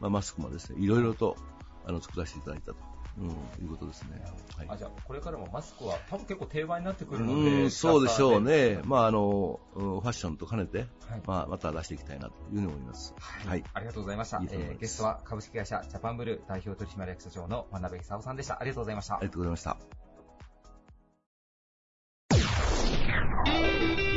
[0.00, 1.36] まあ、マスクもですね、いろいろと、
[1.84, 2.76] あの、作らせていただいたと、
[3.18, 4.22] うん、いうことですね。
[4.56, 7.64] はいあ、じゃあ、これからもマスクは多分結構定番になってくうるので。
[7.64, 8.80] ん、そうでしょうね。
[8.84, 10.88] まあ、あ、あの、うんファッションと兼ねて、はい
[11.26, 13.14] まあ、また出していきたいなというふうに思います。
[13.18, 13.64] はい。
[13.72, 14.38] ありがとうございました。
[14.38, 18.60] いえーゲストは株式会社ジャパンブルー代表取締役社長の真鍋久夫さんでした。
[18.60, 19.26] ありがとうございましたあり。
[19.26, 19.76] がとうございました。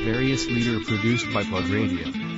[0.05, 2.29] Various leader produced by Plug Radio.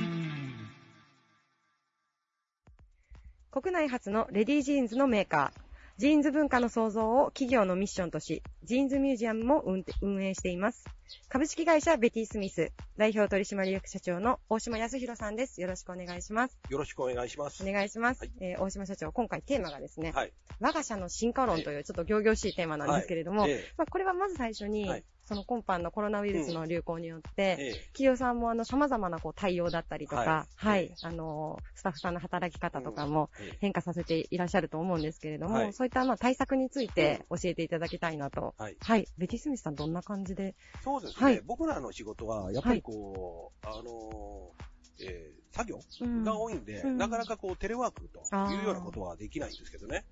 [3.50, 5.61] 国内初のレディースジーンズのメーカー。
[5.98, 9.62] ジーンズ文化の創造を企業のミッションとし、ジーンズミュージアムも
[10.00, 10.84] 運営しています。
[11.28, 15.60] 株式会社ベティスミス、代表取締役社長の大島康弘さんです。
[15.60, 16.58] よろしくお願いします。
[16.68, 17.62] よろしくお願いします。
[17.66, 18.20] お願いします。
[18.20, 20.32] はいえー大島社長、今回テーマがですね、はい。
[20.60, 38.54] 我が社の進化論というちょっと行々しいテーマなんですけれども、はいえまあ、これはまず最初に、はいその今般のコロナウイルスの流行によって、ええ企業さんもあの様々なこう対応だったりとか、は、はいいあの、スタッフさんの働き方とかもええ変化させていらっしゃると思うんですけれども、はいそういったまあ対策について教えていただきたいなと。
[38.58, 38.76] はい。
[38.80, 39.06] はい。
[39.16, 40.54] ベティスミスさんどんな感じで
[41.02, 41.24] ですね。
[41.24, 48.20] はい僕らの仕事は、やっぱりこう、あのー、えー作業うんが多いんで、うんなかなかこう、テレワークと
[48.52, 50.06] いうようなことはできないんですけどね。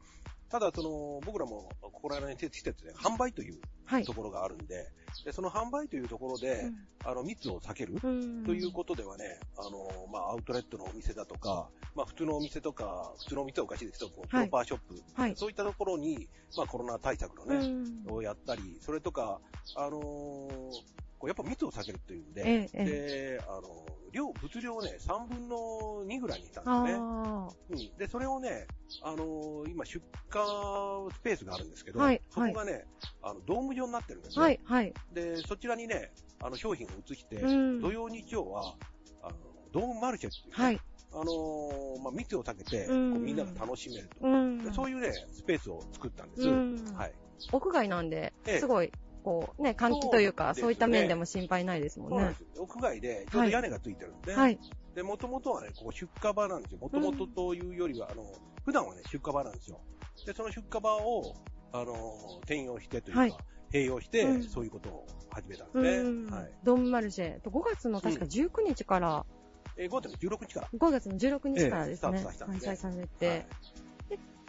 [0.50, 4.04] ただ、その、僕らも、ここら辺に施設で販売というはい。
[4.04, 4.86] ところがあるんで、
[5.24, 6.70] でその販売というところで、
[7.04, 8.44] あの、密を避けるうん。
[8.44, 14.46] ということではね、あの、まあ、アウトレットのお店だとか、まあ、普通のお店とか、普通のお店はおかしいですけど、こうプはい。
[14.46, 15.36] ロパーショップ、はい。
[15.36, 18.12] そういったところに、まあ、コロナ対策のうね、ん。
[18.12, 19.40] をやったり、それとか、
[19.76, 20.70] あのー
[21.20, 22.84] こうやっぱ密を避けるっていうんで、えええ
[23.38, 25.56] で、あの、量、物量をね、3分の
[26.06, 27.02] 2ぐらいにしたあんですね。
[27.02, 27.96] あうん。
[27.98, 28.66] で、それをね、
[29.02, 32.86] あのー今出荷スペースがあるんですけど、はいそこがね、
[33.22, 34.40] あの、ドーム状になってるんですー。
[34.40, 34.44] ね。
[34.46, 34.94] はい、はい。
[35.12, 36.10] で、そちらにね、
[36.42, 38.74] あの、商品を移して、うん土曜日曜は、
[39.22, 39.36] あの、
[39.72, 40.80] ドームマルシェっていうね、はい。
[41.12, 44.26] あのーまあ、密を避けて、こううんみんなが楽しめると。
[44.26, 44.72] うんで。
[44.72, 46.48] そういうね、スペースを作ったんです。
[46.48, 47.12] うんはい。
[47.52, 52.36] 屋外なんでええ、すごい、こうね、換気というか、そうですねそういった面でも心配ないですもんねそうなんで。
[52.38, 52.48] すよ。
[52.62, 54.58] 屋外で、ちょうど屋根がついてるんで、はい。
[54.94, 56.78] で、もともとはね、ここ出荷場なんですよ。
[56.78, 58.24] もともとというよりは、あの、
[58.64, 59.80] 普段はね、出荷場なんですよ。
[60.26, 61.34] で、その出荷場を、
[61.72, 61.94] あの、
[62.40, 63.36] 転用してというか、はい
[63.72, 66.36] 併用して、うんそういうことを始めたんうですんね。
[66.36, 66.50] はい。
[66.64, 67.40] ドームマルシェ。
[67.40, 69.24] と5月の確か19日から、
[69.76, 70.68] えー、5月の16日から。
[70.74, 72.24] 5月の16日からですね、
[72.60, 73.46] 開催されはいて、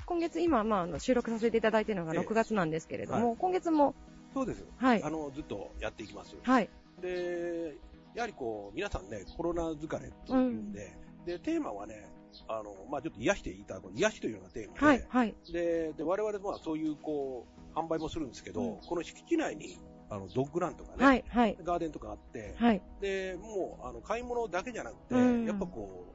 [0.05, 3.95] 今月今、まああの、収録させていただいているのがええ6月なんですけれども、は今月も、
[4.33, 4.65] そうです。
[4.77, 5.09] はいあ。
[5.09, 6.35] の、ずっとやっていきます。
[6.43, 6.69] はい。
[7.01, 7.75] で、
[8.15, 12.11] やはりこう、皆さんね、コロナ疲れというんで、で、テーマはね、
[12.47, 15.05] あの、まあちょっと癒していただく、癒しというのがテーマで、はい。
[15.09, 15.35] はい。
[15.51, 19.77] で、で、我々もそういう、こう、販売もするんですけど、うんこの敷地内に、
[20.09, 21.23] あの、ドッグランとかね、はい。
[21.29, 21.57] はい。
[21.63, 22.81] ガーデンとかあって、はい。
[22.99, 26.05] で、もう、あの、買い物だけじゃなくて、うんやっぱこ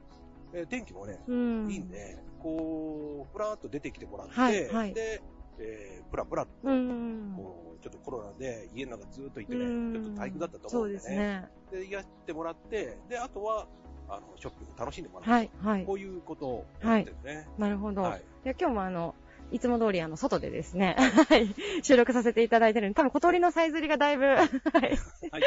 [0.53, 1.71] う、えー天気もね、うん。
[1.71, 5.21] いいんで、こう、ふらーっと出てきてもらって、はいはいで、
[5.59, 7.33] えー、プラプラと、うん。
[7.35, 10.99] こう、ちょっとコロナで家の中ずっといてね、うんちょっと退屈だったとそう思うんでね。
[10.99, 11.49] ですね。
[11.71, 13.67] で、癒ってもらって、で、あとは、
[14.09, 15.29] あの、ショッピング楽しんでもらう。
[15.29, 15.49] はい。
[15.61, 15.93] はいこ。
[15.93, 17.47] ういうことをやってるね。
[17.57, 18.01] なるほど。
[18.03, 18.23] はい。
[18.43, 19.15] で今日もあの、
[19.51, 20.95] いつも通りあの、外でですね、
[21.29, 25.37] はい、収録させていただいてるんで、多分小鳥のさえずりがだいぶ、はい、入ってますね。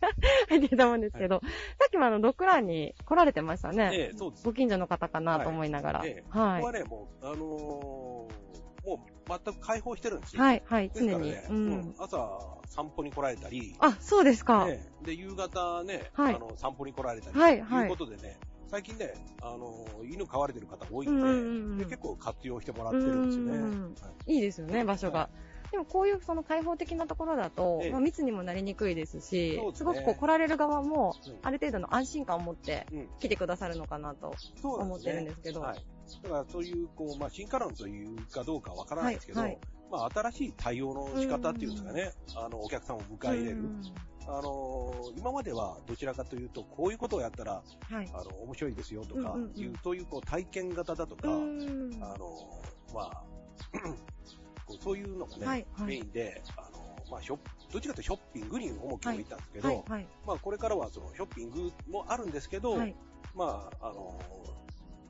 [0.48, 1.46] 入ってると思うんですけど、さ
[1.86, 3.90] っきもあの、ドッグランに来られてましたね。
[3.92, 4.44] ええ、そうです。
[4.44, 6.02] ご近所の方かなと思いながら。
[6.04, 6.72] ええはいここは。
[6.72, 8.49] ね、もう、あのー
[8.84, 10.42] もう全く開放してるんですよ。
[10.42, 11.32] はい、はい、常に。
[11.32, 11.94] ううんん。
[11.98, 14.66] 朝散歩に来られたり、あ、そうですか。
[14.66, 18.38] ねで、夕方ね、はいあの、散歩に来られたり、はいはいということでね、
[18.68, 23.52] 最近ね、あの、犬飼われてる方多いうんんで、うんうんで結構活用してもらってるんですよね。
[23.56, 25.28] うんはいいいですよね、場所が。
[25.70, 34.34] でもこういうその開放的なところだとええ、まあ、密にもなりにくいですし、すねすごくこう来られる側もうん、ある程度の安心感を持ってうん来てくださるのかなと。
[34.62, 35.84] 思ってるんですけどはい。
[36.22, 39.58] だからそういう、こう、まあ、進化論というかどうかわからないですけど、はいはい
[39.90, 43.56] まあ、新しい対応の仕方っていうんですかね、あの、お客さんを迎え入れる。
[43.58, 43.82] うん
[44.28, 48.08] あの今まではどちらかというと、こういうことをやったら、はい。
[48.12, 52.62] あの、面白いですよとかうんうんうんいう、そういうこう体験型だとか、うんあの、
[52.94, 53.24] まあ、
[54.66, 57.38] こうそういうのがね、はいはいメインで、あの、まあ、ショ
[57.72, 60.06] どっちかというとショッピングに重きを置いたんですけど、はい、はい。
[60.26, 62.94] まあ、これからはそのショッピングもあるんですけど、はい。
[63.34, 64.20] まあ、あの、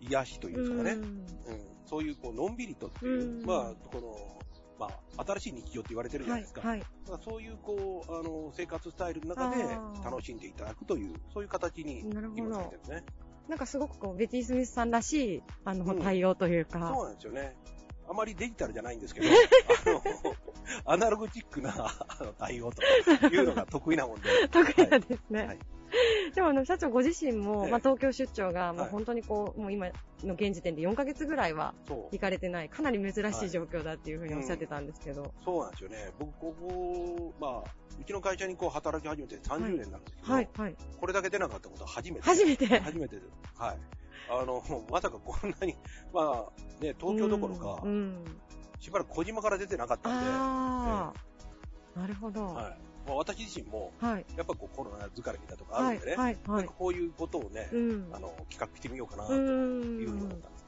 [0.01, 1.25] 癒しというかね、うんうん、
[1.87, 4.39] そういうこうのんびりとっていう、うんまあ、この、
[4.79, 6.63] まあ、新しい日常って言われてるじゃないですか。
[6.63, 6.81] はい。
[6.81, 9.63] だからそういう、こう、あの、生活スタイルの中で
[10.05, 13.05] 楽しんでいただくという、そういう形になるほど今されてるんですね。
[13.49, 16.91] なんかすごくこう、ベティ・スミスさんらしい、あの、うん対応というそうか。
[16.91, 17.57] なんですよね。
[18.09, 19.27] あまりデジタルじゃないんですけど、
[19.87, 20.35] あの、
[20.85, 21.73] アナログチックな
[22.39, 22.83] 対応と
[23.27, 24.29] いうのが得意なもんで。
[24.51, 25.47] 得意なんですね。
[25.47, 25.59] はい
[26.35, 29.89] でもあの、社長ご自身も、ええまあ、東京出張が、もうはい本当にこう、もう今
[30.23, 31.75] の現時点で4ヶ月ぐらいは
[32.13, 32.19] 行。
[32.19, 35.33] かれてない、かなり珍しはいい状況だっていうふうにおっしゃってたんですけど。
[35.45, 36.13] そうなんですよね。
[36.19, 40.77] 僕、ここ、まあ、うちの会社にこう働き始めて30年なんですけど、はい、はい。
[40.99, 42.23] これだけ出なかったことは初めて。
[42.23, 42.67] 初めて。
[42.81, 43.29] 初めてです。
[43.57, 43.79] はい。
[44.29, 45.77] あの、まさかこんなに、
[46.13, 48.25] まあ、ね、東京どころかう、ん。
[48.79, 51.13] しばらく小島から出てなかったんで、あ
[51.95, 52.47] あ、なるほど。
[52.47, 52.79] ははい。
[53.11, 54.05] まあ、私自身も、い。
[54.05, 54.25] はい。
[54.37, 55.97] やっぱこうコロナ疲れみたいなとこあはい。
[55.97, 56.39] るんでね、はい。
[56.47, 58.09] なんかこういうことをね、うん。
[58.13, 60.61] あの、企画してみようかな、うというふうに思んったんです。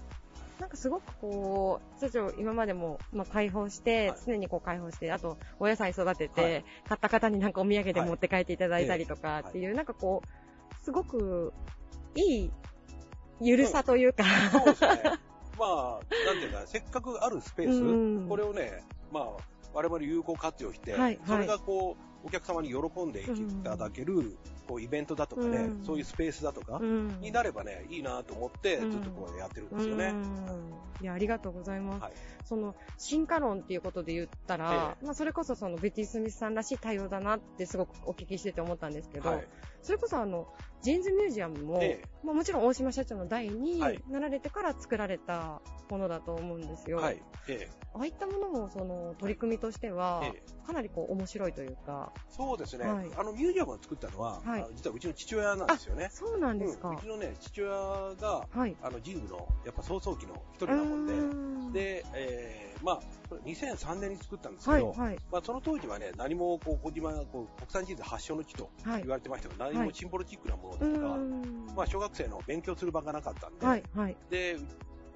[0.58, 11.52] なんかすごくこう、社長、今までも、まあ、開放して、はい常にこう開放して、あと、お野菜育てて、はい買った方になんかお土産ではい持って帰っていただいたりとかっていう、なんかこう、すごく、
[12.14, 12.50] いい、
[13.40, 15.02] ゆるさというか、そうですね。
[15.58, 19.24] まあ、なんていうか、せっかくあるスペース、うんこれをね、まあ、
[19.74, 23.26] 我々有効活用して、はいそれがこう、お客様に喜んでい
[23.64, 24.36] ただける、
[24.68, 25.84] こう、イベントだとかね、うん。
[25.84, 27.20] そういうスペースだとか、うん。
[27.20, 28.90] になればね、いいなと思って、うん。
[28.90, 30.14] ずっとこうやってるんですよね。
[30.48, 31.04] うん。
[31.04, 32.02] いや、ありがとうございます。
[32.02, 32.12] はい。
[32.44, 39.48] その、進化論っていうことで言ったら、えまあ、それこそその、ベティ・スミスさんらしい対応だなってすごくお聞きしてて思ったんですけど、はい。
[39.82, 40.46] それこそあの、
[40.82, 42.08] ジーンズミュージアムも、ええ。
[42.24, 44.02] まあ、もちろん大島社長の代にはい。
[44.08, 46.98] なられてから作られたものだと思うんですよ。
[46.98, 47.22] はい。
[47.48, 47.82] ええ。
[47.94, 50.66] ああいったものも、その、取り組みとしては、ええ。
[50.66, 56.08] かなりこう、面白いというか、そうですね、はいあの、ミュージアムを作ったのは、はい実はうちの父親なんですよね。
[56.10, 56.88] そうなんですか。
[56.88, 57.70] うんうちのね、父親
[58.16, 58.76] が、はい。
[58.82, 69.10] あの、ジーンズの、やっぱ草創期の一人なもんで、んで、えー、まあ、これ2003年に作ったんですけはい、ど、はい、まあ、その当時はね、何もこう児島こう国産ジーンズ発祥の地とはい言。
[69.10, 74.16] われてましたけど、何はいもシンボルチックなものうですとか、んまあ、小学生の勉強する場がなかったんで、はい、はい。
[74.30, 74.56] で、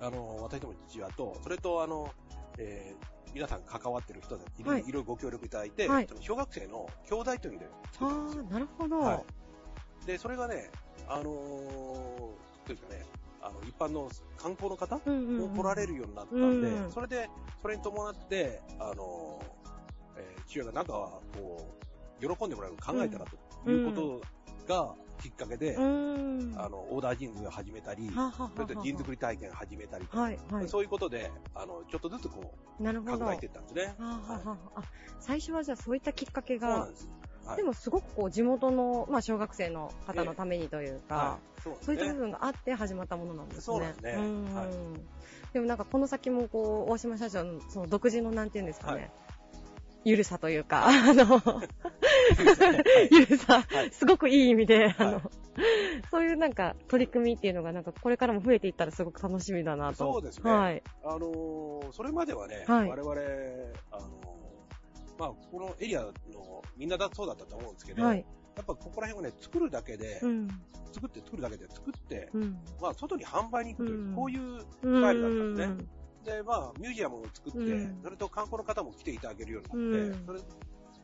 [0.00, 2.10] あの、私ども父親と、それとあの、
[2.58, 4.80] えー皆さん関わってる人たちにはい。
[4.80, 6.08] いろいろご協力いただいて、はい。
[6.20, 8.32] 小学生の兄弟というので作ったんで。
[8.32, 8.44] すよ。
[8.44, 8.98] ああ、なるほど。
[8.98, 9.22] は
[10.04, 10.06] い。
[10.06, 10.70] で、それがね、
[11.06, 12.34] あのーど
[12.66, 13.04] うですかね、
[13.42, 17.28] あの、一般の観光の方うんうんうんも来られるようになったんで、うんそれで、
[17.60, 21.20] それに伴って、あのーえー父親がなんか、こ
[22.22, 23.26] う、喜んでもらえる考えたら
[23.64, 24.20] というこ
[24.66, 26.54] とがきっかけで、うん。
[26.56, 30.68] あの、オーダージーンズを始めたり、ははははそれとジーンズ作り体験を始めたりとか、はい、はい。
[30.68, 33.24] そういうことで、あの、ちょっとずつこう、なるほど。
[33.24, 33.94] 考えていったんですね。
[33.98, 34.82] はあはあはああ
[35.20, 37.08] 最初はじゃあそういったきっかけがそうなんで、す。
[37.46, 42.18] はいでもすごくこう地元の、まあ、小学生の方のためにというか、はい、そうなんですそういった部ね。
[42.18, 43.62] 分があって始まったものなんですね。
[43.62, 44.66] そうですねんはい
[45.52, 49.10] でもなんかこの先もこう、大島社長のその独自のなんていうんですかね、はい
[50.04, 51.62] ゆるさというか、あの、は
[53.10, 55.30] いゆるさ、はいすごくいい意味で、あはいの、
[56.10, 59.96] そういうなんか取り組みっていうのがなんかこれからも増えていったらすごく楽しみだなと。
[60.12, 60.82] そうですねはい。
[61.04, 63.12] あのーそれまではね、はい我々、
[63.92, 64.36] あのー
[65.18, 66.12] まあ、このエリアの
[66.76, 68.24] みんなだそうだったと思うんですけど、はい。
[68.56, 70.48] やっぱここら辺をね、作るだけで、うん。
[70.92, 72.58] 作って作るだけで作って、うん。
[72.80, 75.86] まあ、外に販売に行くという、うんこういうスタイルだったんですね。
[76.24, 80.40] で、まあ、ミュージアムを作って、うんそれと観光の方も来ていただけるようになって、うんそれ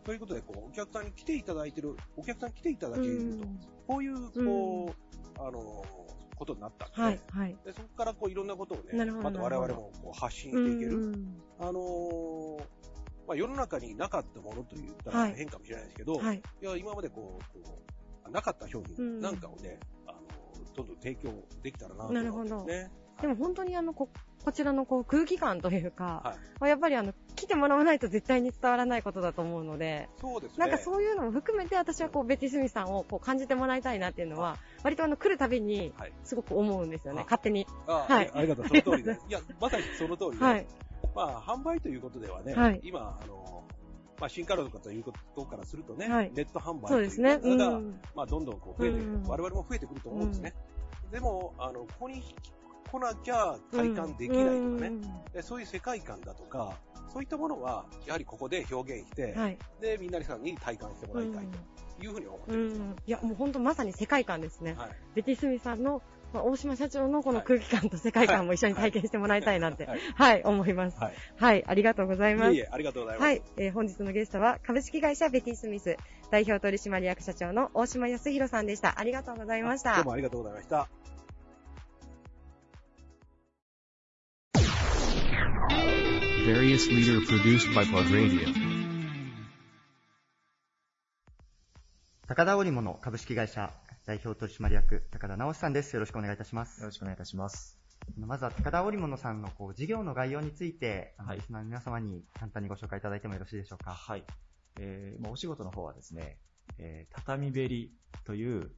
[0.04, 3.46] そういうことで、こう、お客さんに来ていただいてる、お客さんに来ていただけると、
[3.86, 4.94] こういう、こ
[5.38, 6.12] う、あのー
[6.42, 7.06] ことになったんですね。
[7.06, 7.58] はい、はい。
[7.64, 10.98] で、そこからこういろんなことをね、また我々もこう発信していける。
[10.98, 12.58] うんあのー
[13.28, 16.42] まあ、世の中になかったものと言ったはいら変かもしれないですけど、はい。
[16.60, 17.78] い、や今までこうこ
[18.26, 20.22] う、なかった商品なんかをね、あのー
[20.74, 22.90] どんどん提供できたらなと思ってますね。
[23.20, 24.08] でも本当にあの、こ、
[24.44, 27.12] こちらのこう空気感というか、はいまあやっぱりあの、
[27.42, 30.58] 来てもらわないと絶対に伝わらないことだと思うので、そうですね。
[30.58, 37.66] なんかそういうのも含めて私はこう、ベティスミさんをこう感じてもらいたいなっていうのは、割とあの、来るたびにはい、すごく思うんですよね、あ勝手に。
[37.88, 39.20] あ、はいありがとう、その通りです。
[39.28, 40.66] いや、まさにその通りで、はい。
[41.14, 47.40] まあ、販売ということではね、はい今、あのーまあ、新カロとかということからするとね、はいネット販売というそうですね。
[47.42, 50.54] うんまあ、どんどんこう増えて、うん我々も増えてくると思うんですね。
[51.10, 52.22] でも、あの、ここに
[52.92, 55.00] 来なきゃ体感できないとかね、うん
[55.32, 56.78] でそういう世界観だとか、
[57.12, 59.58] そういったものは、やはりここで表現して、はい。
[59.80, 61.46] で、みんなさんに体感してもらいたい
[61.98, 62.84] というふうに思ってうるんですよ。
[62.84, 62.90] ん。
[62.90, 64.74] いや、もう本当まさに世界観ですね。
[64.74, 64.90] はい。
[65.14, 66.02] ベティスミさんの、
[66.32, 70.00] まあ大島社長のこの空気感と世界観も一緒に体験してもらいたいなって、はい。
[70.16, 70.98] はい、思います。
[70.98, 71.14] はい。
[71.36, 72.58] はい、ありがとうございますい。
[72.58, 73.28] え、ありがとうございます。
[73.28, 75.96] はい、えー本日のゲストは株式会社ベティスミス
[76.30, 78.98] 代表取締役社長の大島康弘さんでした。
[78.98, 80.12] ありがとうございましたどうも。
[80.12, 81.11] ありがとうございました。
[86.46, 88.48] Various leader produced by Plug Radio.
[92.26, 93.72] 高田織物株式会社
[94.06, 95.94] 代表取締役高田直さんです。
[95.94, 96.80] よろしくお願いいたします。
[96.80, 97.78] よろしくお願いいたします。
[98.18, 103.92] まずは高田織物さんのこう事業の概要について、はいリスナーの皆様に簡単にご紹介いただいてもよろしいでしょうか？
[103.92, 104.24] はい。
[104.80, 106.38] えーまあお仕事の方はですね、
[106.78, 107.92] えー畳べり
[108.24, 108.72] という、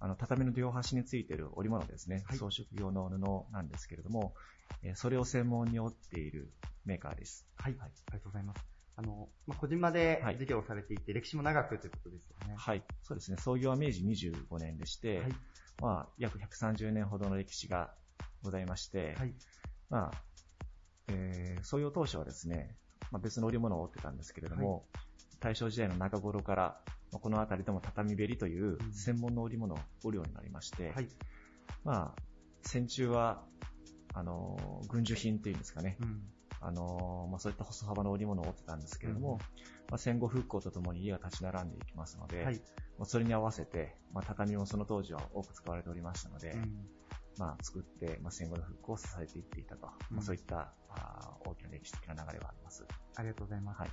[0.00, 2.24] あの、畳の両端についている織物ですね。
[2.26, 4.34] はい装飾用の布なんですけれども、
[4.82, 6.52] えーそれを専門に織っている
[6.86, 7.46] メーカーです。
[7.56, 7.76] はい。
[7.78, 8.64] ありがとうございます。
[8.96, 12.54] あの、まあ、個人まではい事業をされていて、歴史も長くということですよね。
[12.56, 12.82] はい。
[13.02, 13.36] そうですね。
[13.38, 15.32] 創業は明治25年でして、はい。
[15.80, 17.94] まあ、約130年ほどの歴史が
[18.42, 19.34] ございまして、はい。
[19.90, 20.22] まあ、
[21.08, 22.74] えー創業当初はですね、
[23.10, 24.86] まあ、別の織物を織ってたんですけれども、
[25.40, 31.08] 大正時代の中頃から、まあこの辺りでも畳べりといううん専門の織物を織るようになりまして、はい。
[31.84, 32.22] まあ、
[32.62, 33.42] 戦中は、
[34.14, 36.22] あのー軍需品っていうんですかね、うん。
[36.60, 39.38] あのーまあ、そういった細幅の織物を織ってたんですけれども、うん
[39.90, 42.60] まあ、戦後復興とともに家が立ち並んでいきますので、はい。
[42.98, 46.86] まあそれに合わせて、まあ、畳もその当時は多く使われておりましたので、うん
[47.38, 52.84] まあ、作って、まあ、戦後の復興を支えていっていたと、うんまあ、そういったあー大きな歴史的な流れはあります。
[53.16, 53.80] ありがとうございます。
[53.80, 53.90] はい。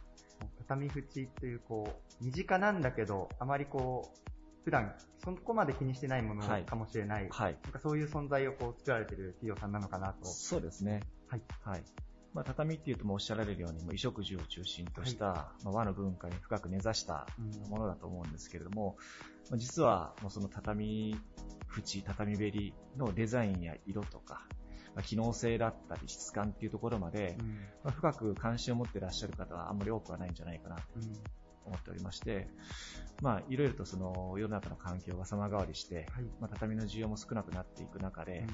[0.59, 4.27] 畳縁という、こう、身近なんだけど、あまりこう、
[4.63, 7.27] 普段、そこまで気にしてないものはいかもしれない。
[7.29, 7.57] はい。
[7.63, 10.25] なんかそういう存在をこう作られている企業さんなのかなと。
[10.25, 11.01] そうですね。
[11.27, 11.41] はい。
[11.63, 11.83] はい。
[12.33, 18.97] まあ、畳っていうともうおっしゃられるように、もう衣食住を中心とした、まあ、和の文化に深く根ざしたうんものだと思うんですけれども、
[19.49, 21.17] まあ、実はもうその畳
[21.75, 24.45] 縁、畳べりのデザインや色とか、
[24.97, 27.47] まあ、機能性だったり質感っていうところまで、うん。
[27.83, 31.03] まあ、深く関心を持っていらっしゃる方はあんまり多くはないんじゃないかなとうん。
[31.67, 32.47] 思っておりまして、
[33.21, 36.23] まあ、いろいろとその世の中の環境が様変わりして、はい。
[36.39, 38.47] まあ、畳の需要も少なくなっていく中で、うん。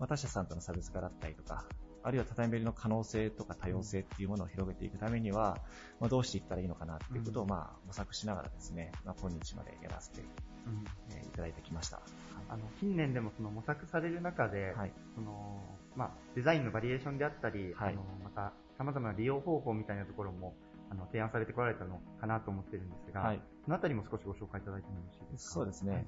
[0.00, 1.64] まあ、他社さんとの差別化だったりとか、
[2.02, 5.58] あるいは畳べりの可能性とか多様性っていうものを広げていくためには、
[6.00, 7.50] まあ、どうしていったらいいのかなっていうことを、うん。
[7.50, 12.02] まあ、模索しながらですね、まあ、今日までやらせて、いただいてきました。
[12.48, 14.92] あの、近年でもその模索される中で、はい。
[15.14, 15.60] その、
[15.96, 20.54] まあ、デザインのバリエーションであったり、はいあの、また、様々な利用方法みたいなところも、
[20.90, 23.42] あの、提案されてこられたのかなと思ってるんですが、はい。
[23.64, 25.54] そのあたりも少しご紹介いただいてもよろしいですか？
[25.54, 26.06] そうですね。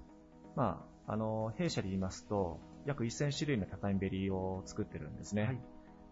[0.56, 5.44] まあ、あの、弊社で言いますと、約1000種類の畳べりを作ってるんですね。
[5.44, 5.58] はい。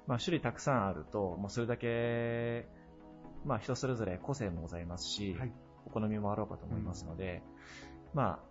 [0.06, 2.68] まあ、種類たくさんあると、まあ、それだけ、
[3.44, 5.52] まあ、人それぞれ個性もございますし、はい。
[5.86, 7.42] お好みもあろうかと思いますので、
[8.14, 8.47] まあ、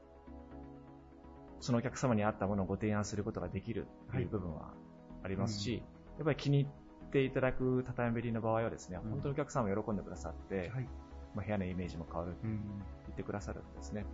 [1.60, 4.74] そのお客様に合ったものをご提案することができるという部分は
[5.24, 5.84] ありますし、
[6.18, 6.70] やっぱり気に入
[7.08, 10.90] っていただく畳べりの場合はですね、うん本当にお客様も喜んでくださって、はい。
[11.36, 12.52] まあ、部屋のイメージも変わるとうん。
[13.06, 14.06] 言ってくださるんですね。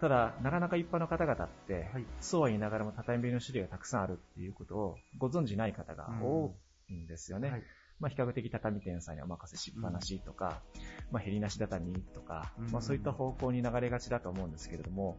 [0.00, 2.04] ただ、なかなか一般の方々って、はい。
[2.20, 6.54] そうは言いながらも畳べりの種類がたくさんあるっていうことをご存じない方が多
[6.88, 7.62] いんですよね。
[8.02, 8.14] はい。
[8.16, 10.62] まあ、比較的畳店さんにお任せしっぱなしとか、
[11.10, 15.18] まあ、減りなし畳とか、うんまあ、そういった方向に流れがちだと思うんですけれども、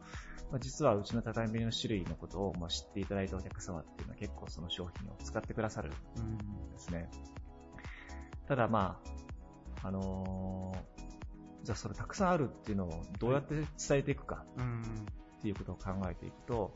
[0.52, 6.38] まあ、実はうちの畳の種類のことをまあ知っていただいたお客様っていうのは結構その商品を使ってくださるんうん。
[6.72, 7.10] ですね。
[8.48, 9.00] ただま
[9.82, 10.94] あ、あのー
[11.64, 13.66] じゃあそれたくさんあるっていうのをどうやって伝
[14.00, 14.82] えていくかうん。
[14.82, 16.74] っていうことを考えていくと、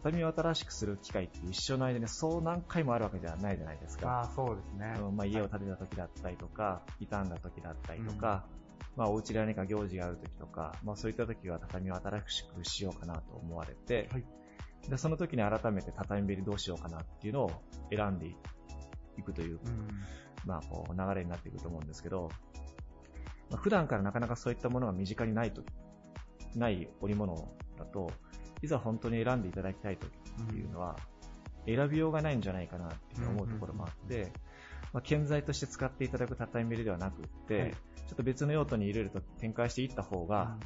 [0.00, 4.08] 畳を新しくする機会って一生の間にそう何回もあるわけじゃないじゃないですか。
[4.08, 4.94] ああ、そうですね。
[5.00, 8.44] うんまあ、家を建てた時だったりとか、傷んだ時だったりとか、
[8.96, 14.24] まあ、お家で何か行事がある時とか、まあ、そういった時は畳を新しくしようかなと思われて、はい
[14.88, 17.50] でその時に改めて畳べりどうしようかなっていうのを
[17.90, 18.26] 選んで
[19.18, 19.88] いくという、うん。
[20.46, 22.30] まあ、こう流れになっていくと思うんですけど、
[23.50, 25.62] まあ、普段からなかなかそういったものが身近にないと、
[26.54, 27.34] ない織物
[27.76, 28.10] だと、
[28.62, 30.96] いざ本当に選んでいただきたい時っていうのは、
[31.66, 34.32] 選びようがないんじゃないかなって思うところもあって、
[34.92, 37.72] まあ、建材として使っていただく畳べりではなくって、はい。
[37.72, 40.56] ちょっと別の用途に入れると展開していった方が、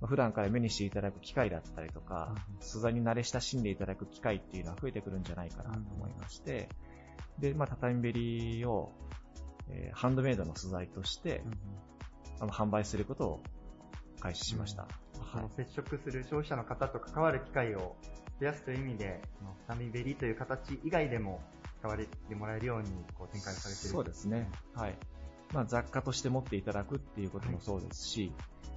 [0.00, 6.68] まあ普段から目にしていただく機会だったりとか、素材に慣れ親しんでいただく機会っていうのは増えてくるんじゃないかなと思いまして、
[7.38, 8.92] で、まあ、畳べりを、
[9.70, 11.42] えーハンドメイドの素材として、
[12.40, 13.42] あの販売することを
[14.20, 14.86] 開始しました。
[15.34, 17.96] そはいの接触する消費者の方と関わる機会を
[18.40, 21.40] 増やすという意味で、その畳べりという形以外でも
[21.80, 24.50] 使われてもらえるようにこう展開されているそうですね。
[24.74, 24.98] はい。
[25.52, 28.32] まあ、雑貨として持っていただくっていうこともそうですし、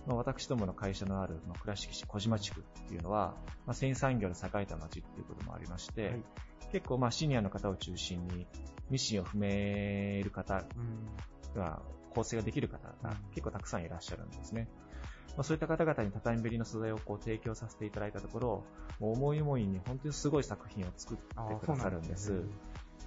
[0.06, 3.36] まあ、私どもの会社のある、まあ、倉敷市小島地区っていうのは、
[3.66, 6.24] まあ、繊維産業で栄えた町っていうこともありまして、はい
[6.72, 8.46] 結構まあシニアの方を中心に
[8.90, 11.82] ミシンを踏める方うんが、
[12.14, 14.68] 構成ができる方がうん結構たくさんいらっしゃるんですね。
[15.36, 18.64] まあ、そういった方々に畳べりの素材をこう提供させていただいたところ、
[19.00, 22.44] もう思い思いに本当にすごい作品を作ってくださるんです。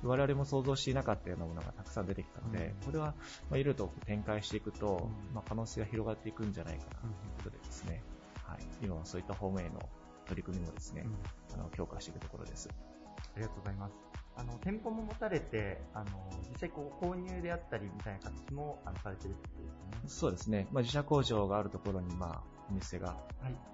[0.02, 3.14] 我々も想像していなかったようなものがたくさん出てきたので、これは、
[3.50, 8.02] まあ、いろいろと展開していくと、まあ、可能性が広がっていくんじゃないかなということでですね、
[8.44, 9.80] はい、今はそういった方面への
[10.26, 11.06] 取り組みもですね、
[11.52, 12.70] あの強化していくところです。
[12.70, 14.09] ありがとうございます。
[14.40, 16.06] あの店舗も持たれて、あの
[16.50, 20.08] 実際こう購入であったりみたいな形もあのされてるってことですね。
[20.08, 20.66] そうですね。
[20.72, 23.18] まあ、自社工場があるところに、まあ、お店が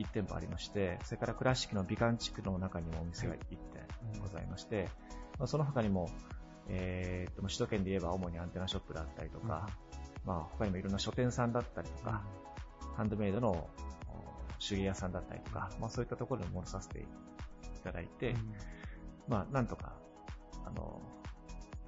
[0.01, 3.61] 1店舗ありまして、それから倉敷の美観地区の中にもお店が1店
[4.21, 4.89] ございまして、
[5.39, 6.11] まあ、その他にも、
[6.69, 9.69] えー、と、首都圏で言えば主にアンテナショップだったりとか、
[10.25, 12.25] まあ、他にもいろんな書店さんだったりとか、
[12.97, 13.69] ハンドメイドのお
[14.69, 17.05] 手芸屋さんだったりとか、まあ、そういったところに戻させてい
[17.85, 18.35] ただいて、
[19.29, 19.93] まあ、なんとか、
[20.67, 21.01] あの、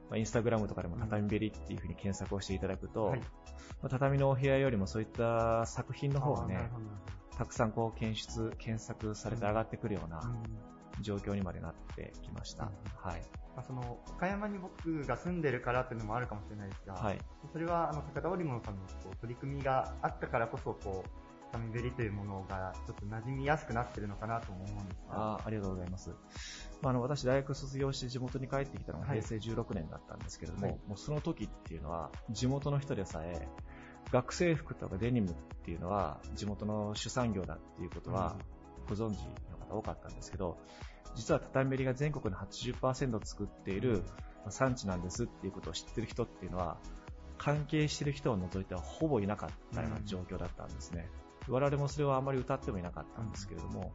[0.08, 3.26] まあ、インスタグラムとかでも畳べりっていうふうに検索をしていただくと、はいま
[3.84, 6.70] あ、畳のお部屋よりもそういった作品の方がね
[7.36, 10.20] たくさんこう検出、検索されて上がってくるような
[11.00, 12.64] 状況にまでなってきました。
[12.96, 13.22] はい。
[13.54, 17.18] まあ、その岡山に僕が住んでるからっていうのもあるかもしれないですが、はい。
[17.52, 26.10] それはあの高田織物さんのこう取り組みがあったからこそこう紙べりというものがちょっと馴染みやすくなってるのかなとも思うんですが、あーありがとうございます。
[26.82, 29.20] まあ、あの私、大学卒業して地元に帰ってきたのがはい。
[29.20, 30.78] 平成16年だったんですけれども、はい。
[30.86, 33.48] もうその時っていうのは、地元の人でさえ、
[34.12, 38.36] 学生服とかデニムっていうのは地元の主産業だっていうことは
[38.88, 39.18] ご存知
[39.50, 40.58] の方多かったんですけど、
[41.14, 44.02] 実は畳べりが全国の80%作っている
[44.48, 46.78] 産地なんですっていうことを知ってる人っていうのは、
[47.36, 51.08] 関係してる人を除いてはほぼいなかったような状況だったんですね。
[51.48, 53.92] 我々もそれはあまり歌ってもいなかったんですけれども、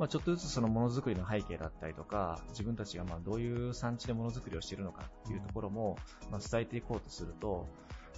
[0.00, 5.98] まあ、ちょっとずつそのものづくりの背景だったりとか、自分たちがまあどういう産地でものづくりをしているのかっていうところも
[6.30, 7.68] まあ伝えていこうとすると、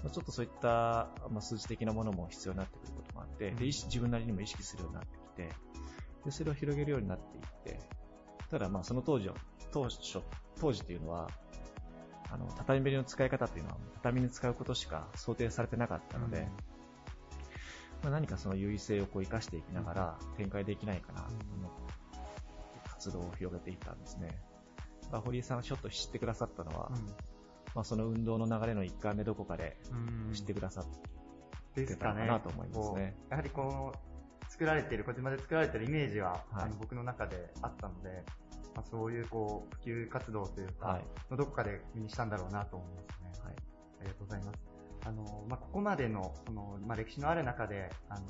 [0.05, 5.49] まあちょっとそういったまあ数字的なものも必要になってくることもあって、で自分なりにも意識するようになってきて、
[6.25, 7.81] でそれを広げるようになっていって、
[8.49, 9.35] ただまあその当時は、
[9.73, 10.21] 当初、
[10.61, 11.31] 当時っていうのは、
[12.31, 16.47] あの、畳べりの使い方っていうのは、畳に使うことしか想定されてなかったので、
[18.03, 24.43] まあ、何かその優位性をこう生かしていきながら展開できないかなと思って活動を広げていったんですね。
[25.11, 26.91] まあ、堀井さんがちょっと知ってくださったのは、
[27.75, 30.33] まあ、その運動の流れの一環でどこかでうん。
[30.33, 30.85] 知ってくださっ
[31.75, 32.85] ですかね出たのかなと思いますね。
[32.85, 33.93] こうやはりこの
[34.49, 36.65] 作られている、小島で作られているイメージは、はい。
[36.65, 38.25] あの僕の中であったので、
[38.75, 41.05] まあ、そういうこう普及活動というか、はい。
[41.31, 43.03] のどこかで目にしたんだろうなと思いま
[43.35, 43.45] すね。
[43.45, 43.55] はい。
[44.01, 44.72] ありがとうございます。
[45.05, 48.27] あの、まあ、ここまでの、その、まあ、歴史のある中で、あの、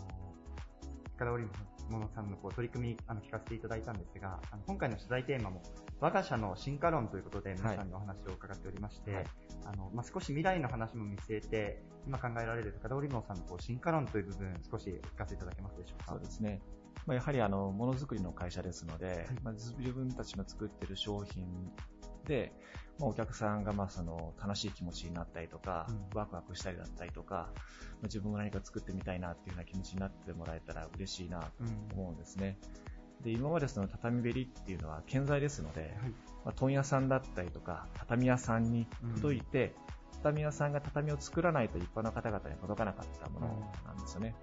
[1.18, 1.46] 高田織
[1.90, 5.62] 物さんのこう取り組み、あの、聞かせていただいたんですが、あの今回の取材テーマも、
[6.00, 9.24] 我が社の進化論ということで、皆さんにお話を伺っておりまして、はい
[9.64, 16.12] あの、まあ、少し未来の話も見据えて、今考えられる高田織物さんのこう進化論という部分、少し聞かせていただけますでしょうか？
[16.12, 16.60] そうですね。
[17.06, 22.01] まあ、やはりあの、ものづくりの会社ですので、まあ、自分たちの作ってる商品で、
[22.98, 27.52] まあ、お客さんがまあその楽しい気持ちになったりとか、ワクワクしたりだったりとか、まあ、
[28.04, 31.48] 自分も何か作ってみたいなっていうような気持ちになってもらえたら嬉しいなと
[31.94, 32.58] 思うんですね。
[33.22, 35.96] で、今までその畳べりっていうのは建材ですので、
[36.44, 39.74] まあ、問屋さんだったりとか、畳屋さんに届いて、
[40.22, 44.34] 畳屋さんが畳を作らないと一般の方々に届かなかったものなんですよね。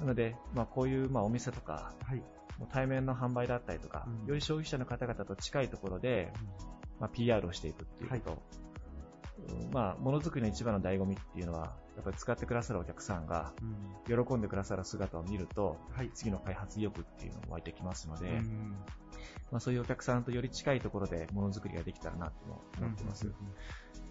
[0.00, 1.92] なので、まあ、こういうまあお店とか、
[2.58, 6.32] もう対面の販売だったりとか、より消費者の方々と近いところで、
[7.02, 8.42] まあ、PR をしていくっていうこと、
[9.54, 13.52] うんまあ、ものづくりの一番の醍醐味っていうのは、やっぱり使ってくださるお客さんが、
[14.06, 15.78] 喜んでくださる姿を見ると、
[16.14, 18.76] 次の開発意欲っていうのも湧いてきますので、うん。
[19.50, 22.32] まあ、そういうお客さんとより近いところでものづくりができたらなと
[22.78, 23.32] 思ってます。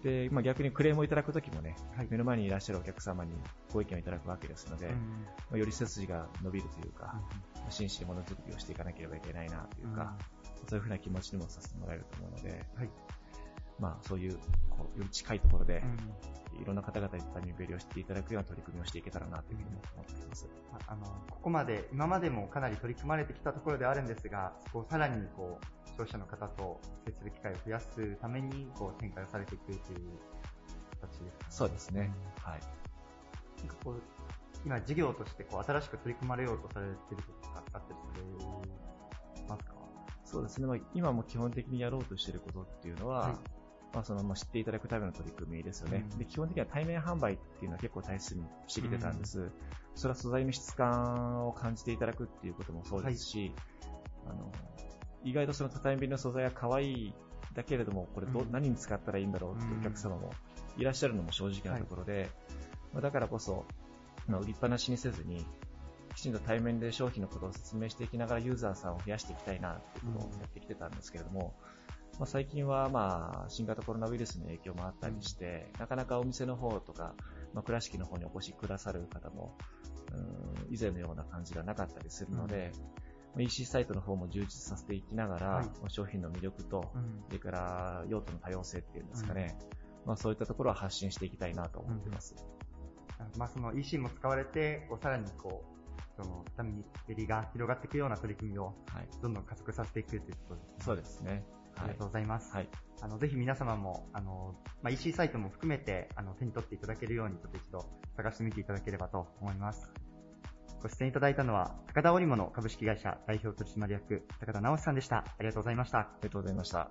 [0.02, 1.76] で、まあ、逆にクレームをいただくときもね、
[2.10, 3.32] 目の前にいらっしゃるお客様に
[3.72, 4.98] ご意見をいただくわけですので、うんま
[5.54, 7.22] あ、より背筋が伸びるというか、
[7.70, 10.14] 真摯にものづくりをしていかなければいけないなというか、
[10.66, 12.64] そういうふうな気持ちにもさせてもらえると思うので、
[13.78, 14.38] まあ、そういう
[14.70, 15.82] こうより近いところで、
[16.60, 20.48] いろんな方々に畳べりをしていただくような取り組みをしていけたらなというふうに思っています。
[20.86, 29.78] あの、ここまで、今までもかなり取り組まれてきたところではあるんですが、そこをさらにこう、消費者の方と接する機会を増やすために、こう、展開をされていくという
[31.00, 32.12] 形ですか、ね、そうですね。
[32.40, 32.60] はい。
[33.58, 34.02] なんかこう、
[34.64, 37.84] 今事業としてこう、新しく取り組まれようとされていることがあったり
[38.30, 38.91] すか
[40.32, 40.66] そうですね。
[40.66, 43.32] まあ、今も基本的にやろうとしていることっていうのは、はい
[43.94, 46.06] まあ、その、まあ、知っていただくための取り組みですよね。
[46.12, 49.50] うんで、基本的には対面販売っていうのは結構大切にしてきてたんです。
[49.94, 53.52] それは素材の質感を感じていただくっていうこともそうですし、
[54.26, 54.50] あの、
[55.24, 57.14] 意外とその畳べりの素材は可愛い
[57.54, 60.32] だけれども、これど、うん何に使ったらいいんだろうっていうお客様も
[60.78, 62.30] いらっしゃるのも正直なところで、
[62.94, 63.66] まあ、だからこそ、
[64.26, 65.44] まあ、売りっぱなしにせずに、
[66.14, 71.54] きちんと対面で商品のことを説明していきながらユーザーさんを増やしていきたいなっていうことをやってきてたんですけれども、
[72.18, 77.14] まあ、最近はまあ新型コロナウイルスの影響もあったりして、なかなかお店の方とか、
[77.54, 79.56] まあ、倉敷の方にお越しくださる方も、
[80.12, 82.72] うん以前のような感じがなかったりするので、
[83.34, 85.66] まあ EC サイトの方も充実させていきながら、はい。
[85.66, 87.24] まあ商品の魅力と、うん。
[87.26, 89.58] それから用途の多様性っていうんですかね、
[90.04, 92.34] まあ、そういったところは発信していきたいなと思ってます。
[93.36, 95.71] まあ、その EC も使われて、こうさらにこう、
[96.16, 99.08] その、タミエリが広がっていくような取り組みを、はい。
[99.22, 100.84] どんどん加速させていくということですね。
[100.84, 101.30] そうですね。
[101.30, 102.06] はいありがとう。
[102.08, 102.52] ございます。
[102.54, 102.68] はい。
[103.00, 107.86] あの、ぜひ皆様も、あの、まあ、EC サイトも含めて、あの、手に取っていただけるように、ちょっと一度
[108.16, 109.90] 探してみていただければと思います。
[110.82, 115.18] ご出演いただいたのは、高田織物株式会社代表取締役、高田直さんでした。
[115.18, 115.98] ありがとうございました。
[115.98, 116.90] ありがとうございました。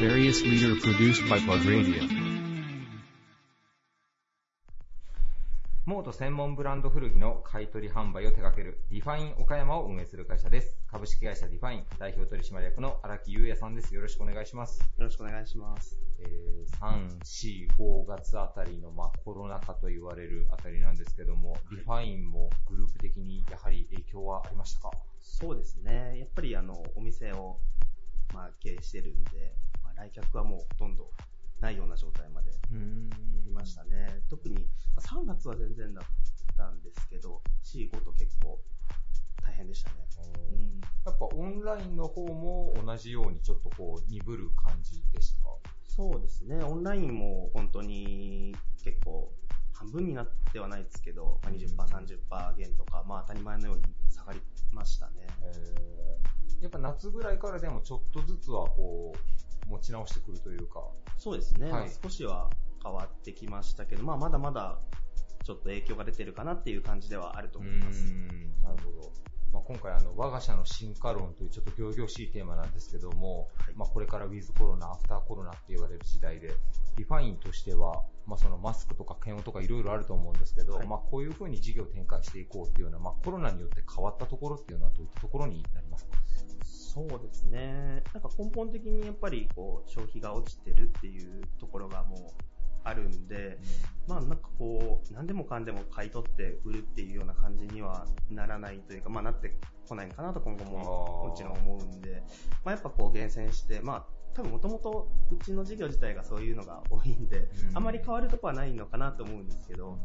[0.00, 2.19] Various leader produced by Plug Radio.
[5.86, 10.76] モード専門ブランド古着の買取販売を手掛けるディファイン岡山を運営する会社です。
[10.86, 13.94] 株式会社ディファイン代表取締役の荒木優也さんです。
[13.94, 14.78] よろしくお願いします。
[14.80, 15.98] よろしくお願いします。
[16.20, 24.90] えー、3、4、5月あたりの、まあ、コロナ禍と言われるあたりなんですけども、ディファインもグループ的にやはり影響はありましたか？
[25.18, 26.18] そうですね。
[26.18, 27.58] やっぱりあの、お店を、
[28.34, 31.10] まあ、経営してるんで、まあ、来客はもうほとんど
[31.60, 33.10] ないような状態までうん
[33.46, 34.22] いましたね。
[34.28, 34.54] 特に、
[34.96, 36.04] まあ3月は全然だっ
[36.56, 38.58] たんですけど、4、5と結構
[39.42, 39.96] 大変でしたね。
[40.52, 45.50] うんやっぱオンラインの方も同じようにちょっとこう鈍る感じでしたか？
[45.84, 46.62] そうですね。
[46.62, 48.54] オンラインも本当に
[48.84, 49.32] 結構
[49.72, 54.40] 半分になってはないですけど、まあ、20%、30%減とか、まあ当たり前のように下がり
[54.72, 55.26] ましたね。
[56.60, 59.18] やっぱ夏ぐらいからでもちょっとずつはこう
[59.70, 60.82] 持ち直してくるというか。
[61.16, 61.70] そうですね。
[61.70, 62.50] はいまあ少しは
[62.82, 64.78] 変わってきましたけど、まあまだまだ
[65.44, 68.04] ちょっと影響が出てるかなっていう感じではあると思います。
[68.06, 68.28] うん
[68.62, 69.12] なるほど。
[69.52, 76.54] まあ、今回あの、我が社の進化論というちょっと行々しいテーマなんですけども、はいまあ、これからウィズコロナ、アフターコロナって言われる時代で、
[76.96, 86.19] ディファインとしては、まあ、そのマスクとか検温とかいろいろあると思うんですけど、はいまあ、こういうふうに事業を展開していこうっていうような、まあ、コロナによって変わったところっていうのはどういったところになりますか？
[86.92, 88.02] そうですね。
[88.12, 92.20] なんか根本的にやっぱりこう消費が落ちてるっていうところがもう
[92.82, 93.58] あるんで、
[94.08, 99.56] まあなんかこう、何でもかんでも買い取って売るっていうような感じにはならないというか、まあなって
[99.88, 100.78] こないのかなと今後も
[101.28, 102.24] もちろん思うんで、
[102.64, 109.98] まあやっぱこう厳選して、まあ多分もともとうちの事業自体がそういうのが多いんで、うんあまり変わるとこはないのかなと思うんですけど、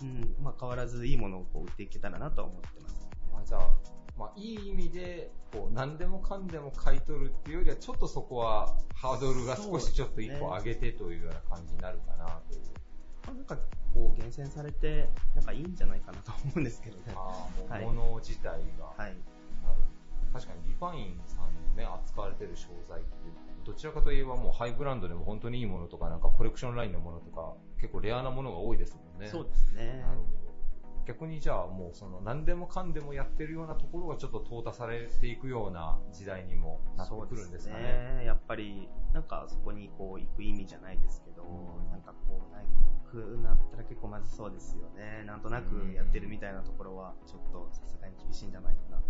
[0.00, 3.08] うん、まあ変わらずいいものをこう売っていけたらなとは思ってます。
[3.34, 12.60] あじゃあ、まあ、いい意味で、こう、何でもかんでも買い取るっていうよりは、ちょっとそこは、ハードルが少しちょっと一歩上げてというような感じになるかなという。
[13.26, 13.56] まあなんか
[13.94, 17.02] こう厳選されて、なんかいいんじゃないかなと思うんですけどね。
[17.14, 18.86] ああ、 はいもう物自体が。
[18.96, 19.14] はい。
[19.62, 19.80] なる
[20.32, 23.10] 確かにリファインさんね、扱われてる商材って、
[23.64, 29.28] どちらかといえばもうハイブランドでも本当にいいものとか、なんかコレクションラインのものとか、結構レアなものが多いですもんね。
[29.28, 30.00] そうですね。
[30.00, 30.51] なるほど。
[31.06, 37.82] 逆にじゃあもうその何でもかんでもやってるようなところがちょっと淘汰されていくような時代にもなってくるんですかね。
[38.20, 38.24] ね。
[38.24, 42.62] やっぱり、なんかそこにこう行く意味じゃないですけど、うんなんかこう、な
[43.10, 45.24] くなったら結構まずそうですよね。
[45.26, 49.04] なんとなくやってるみたいなところは、ちょっとさすがに厳しいんじゃないかなと。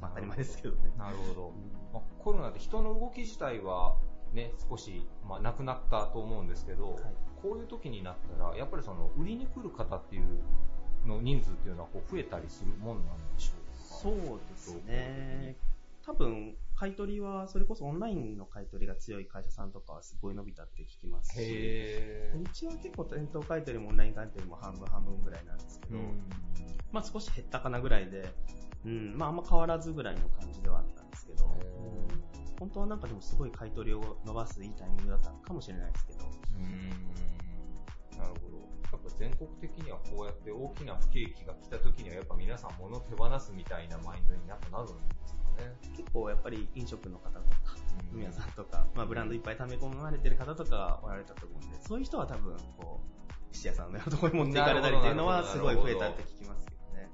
[0.00, 0.92] まあ当たり前ですけどね。
[0.96, 1.52] なるほど。
[1.92, 3.96] まあ、コロナで人の動き自体は
[4.32, 7.02] ね、少し、まあ、なくなったと思うんですけど、はい
[7.44, 10.42] こういう時になったら、やっぱりその、売りに来る方っていう
[11.06, 13.96] の人数っていうのはこう増えたりするもんなんでしょうか？
[13.96, 14.14] そう
[14.50, 15.56] ですね。
[16.04, 25.98] 多分、買い取りは、それこそオンラインの買い取りが強い会社さんとかはすごい伸びたって聞きますし、へうちは結構店頭買い取りもオンライン買い取りも半分半分ぐらいなんですけど、
[26.92, 28.28] まあ少し減ったかなぐらいで、
[28.84, 31.54] うん、まああんま変わらずぐらいの感じではあったんですけど、うん
[32.58, 36.24] 本当はなんかでもすごい買い取りを伸ばすいいタイミングだったのかもしれないですけど、
[36.56, 38.73] うんなるほど。
[38.94, 45.74] やっぱ全国的にはこうやって大きな不景気が来た時にはやっぱ皆さん物を手放すみたいなマインドにやっぱなるんですかね。
[45.96, 47.76] 結構やっぱり飲食の方とか、
[48.12, 57.08] 飲み屋さんとか、まあブランドいっぱい溜め込まれてる方とかがおられたと思うんで、そういう人は多分、こう、質屋さんのようなところに持っていかれたりっていうのはすごい増えたって聞きますけどね。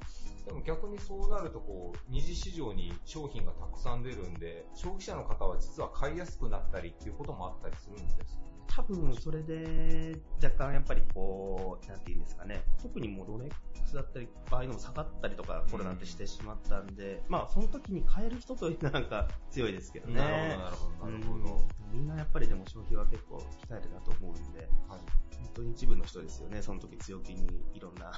[0.47, 8.25] でも逆にそうなるとこう、二次市場に商品がたくさん出るんで、消費者の方は実は買いやすくなったりっていうこともあったりするんですか？
[8.25, 8.50] ね。
[8.73, 13.55] 多分それで若干やっぱりこう、なんていうんですかね、特にもうロレック
[13.89, 20.15] スだったり、場合でも下がったりとかコロナってしてしまったんで、まあその時に買える人というのはなんか強いですけどね。
[20.15, 21.55] なるほど、なるほど、なるほど。
[21.93, 21.99] うん。
[21.99, 24.69] みんなやっぱりでも消費は結構控えてたと思うんで、はい。
[24.89, 28.13] 本当に一部の人ですよね、その時強気にいろんな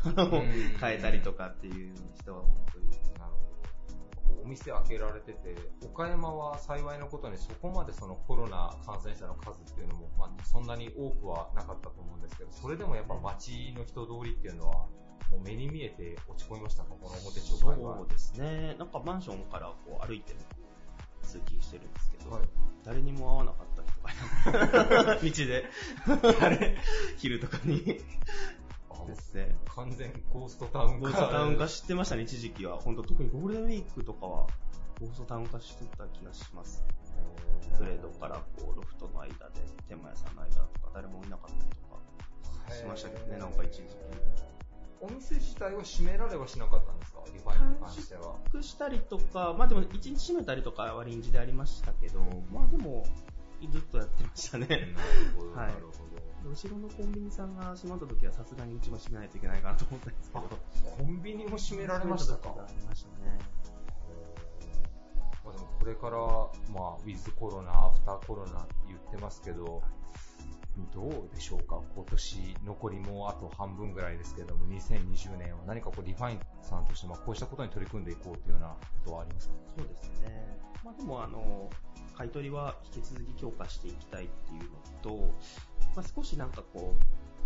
[0.80, 3.11] 変えたりとかっていう人は本当に。
[4.42, 14.86] お店開けられてて、岡山は幸いのことにそこまでそのコロナ感染者の数っていうのも、まあ、そんなに多くはなかったと思うんですけど、それでもやっぱ街の人通りっていうのは、
[15.30, 17.96] もう目に見えて落ち込みましたか、この表町界は。
[17.96, 18.76] そうですね。
[18.78, 20.34] なんかマンションからこう歩いて
[21.22, 22.42] 通勤してるんですけど、はい
[22.84, 25.64] 誰にも会わなかった人が 道で、
[26.44, 26.76] あれ、
[27.16, 28.00] 昼とかに。
[29.06, 29.54] ですね。
[29.74, 32.78] 完全ゴーストタウンゴーストタウン化してましたね、一時期は。
[32.78, 34.46] 本当特にゴールデンウィークとかは、
[35.00, 36.84] ゴーストタウン化してた気がします。
[37.78, 39.34] トレードからこう、ロフトの間で、
[39.88, 43.88] 天満屋さんの間とか、誰もいなかったりとかしましたけどね、なんか一時期。
[45.00, 47.24] お店自体は閉められはしなかったんですか？
[47.32, 48.36] リファインに関しては。
[48.52, 52.20] 短縮したりとか、まあでも一日閉めたりとかは臨時でありましたけど、
[52.52, 53.04] まあでも、
[53.68, 54.66] ずっとやってましたね。
[55.54, 56.11] はいなるほど。
[56.48, 60.48] 後ろのコンビニさんが閉まった時はさすがにうちも閉めないといけないかなと思ったんですけど。
[60.96, 62.54] コンビニも閉められましたか
[62.88, 63.38] ましたね。
[65.44, 66.18] まあ、でもこれから、
[66.72, 69.82] まあ、ウィズコロナ、アフターコロナ言ってますけど、
[70.94, 79.54] どうでしょうか、今年残りもうあと半分ぐらいですけども、2020年は何かこうリファインさんとして、まあ、こうしたことに取り組んでいこうというようなことはありますか？
[79.76, 80.58] そうですね。
[80.84, 81.68] まあでもあの、
[82.16, 85.32] 買い取りは引き続き強化していきたいっていうのと、
[85.96, 87.04] まあ少しなんかこう、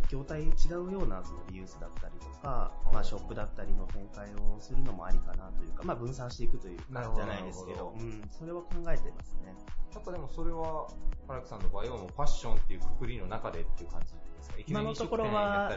[0.09, 9.55] 業態違うようなそのリユースだったりとか、まあショップだったりの展開をするのもありかなというか、まあ分散していくというかじゃないですけど、うん、それは考えてますね。
[9.95, 10.87] やっぱでもそれは、
[11.27, 14.57] パラクさんの場合はもうファッションっていうくくりの中でっていう感じですか？
[14.67, 15.73] 今のところは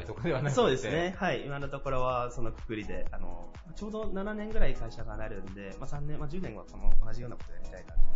[0.51, 1.15] そうですね。。
[1.17, 1.43] はい。
[1.45, 8.08] 今のところはそのくくりで、あの、ちょうど7年ぐらい会社がなるんで、まあ3年、まあ10年はこの同じようなことやりたいなって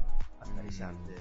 [0.44, 1.14] あったりしたんで、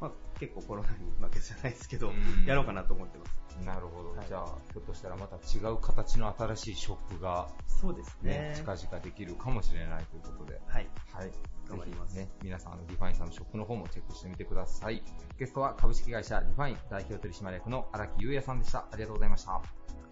[0.00, 3.46] まあ結構コロナに負けずじゃないですけど、うんやろうかなと思ってます。
[3.64, 4.10] なるほど。
[4.10, 10.60] はいじゃあ、ひょっとしたらまた違う形の新しいショップが、そうですねね。、近々できるかもしれないということで。
[10.66, 10.88] はい。
[11.12, 11.30] はい。
[11.68, 15.02] 頑張りますね、皆さん、あの、リファインさんのショップの方もチェックしてみてください。
[15.38, 18.86] ゲストは株式会社リファイン代表取締役の荒木優也さんでした。
[18.92, 19.52] ありがとうございました。
[19.52, 19.62] あ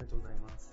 [0.01, 0.73] りがとうございます。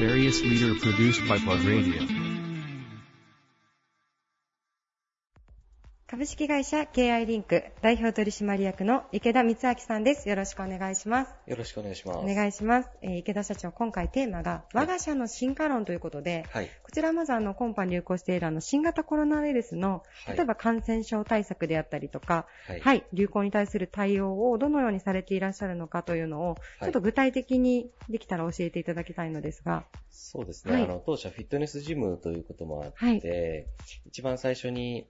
[0.00, 2.21] Various leader produced by Plug Radio.
[6.12, 10.28] 株式会社 KI リンク代表取締役の池田光明さんです。
[10.28, 11.32] よろしくお願いします。
[11.46, 12.18] よろしくお願いします。
[12.18, 12.90] お願いします。
[13.00, 16.68] えー池田社長、今回テーマが我が社の進化論ということで、はい。
[16.82, 22.80] こちらまずあの今般流行しているあの新型コロナウイルスのはい例えば感染症対策であったりとか、はい。
[22.80, 29.86] はい、流行に対する対応をどのようにされていらっしゃるのかというのを、ちょっと具体的にできたら教えていただきたいのですが。
[30.10, 30.74] そうですね。
[30.74, 33.66] はいあの、当社フィットネスジムということもあって、はい
[34.04, 35.06] 一番最初に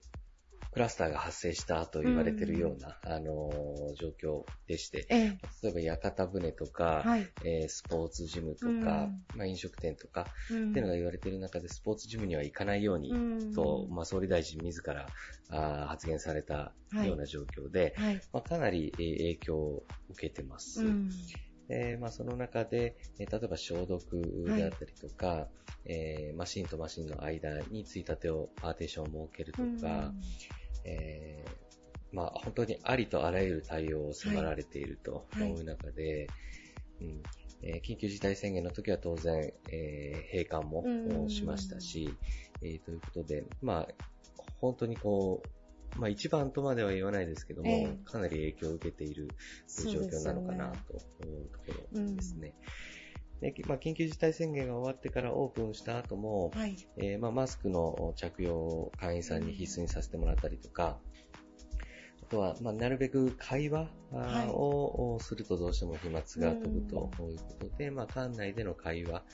[0.72, 5.38] クラスターが発生したと言われているような、あのー状況でして、ええ。
[5.62, 7.28] 例えば屋形船とか、はい。
[7.44, 8.80] えースポーツジムとか、うん。
[8.80, 10.70] まあ、飲食店とか、うん。
[10.70, 13.16] っていうのが言われている中で、スポーツジムには行かないように、う
[13.50, 13.52] ん。
[13.52, 15.06] と、まあ、総理大臣自ら
[15.50, 16.72] あー発言された
[17.04, 18.20] ような状況で、はい。
[18.32, 20.86] まあ、かなりえー影響を受けてます。
[20.86, 21.10] うん。
[21.68, 24.04] えーまあ、その中で、えー例えば消毒
[24.56, 25.48] であったりとか、
[25.84, 30.12] えーマシンとマシンの間についたてをパーテーションを設けるとか、
[30.84, 31.52] えー
[32.12, 35.48] まあ、本当にありとあらゆる対応を迫られているとはい。
[35.50, 35.52] い。
[35.54, 36.28] う中で、
[37.00, 37.22] うん。
[37.62, 42.12] えー緊急事態宣言の時は当然、えー閉館もうんしましたし、
[42.60, 44.04] えーということで、まあ、
[44.60, 45.42] 本当にこ
[45.96, 47.98] う、まあ一番とまでは言わないですけども、ええ。
[48.04, 49.28] かなり影響を受けている
[49.90, 52.54] 状況なのかなと思うところですね。
[53.42, 56.76] でまあ、緊急事態宣言が終わってからオープンした後も、はい。
[56.96, 61.00] えーまあ、マスクの着用を会員さんに必須にさせてもらったりとか、
[62.22, 69.24] あとは、まあ、なるべく会話をするとどうしても飛沫が飛ぶということで、まあ、館内での会話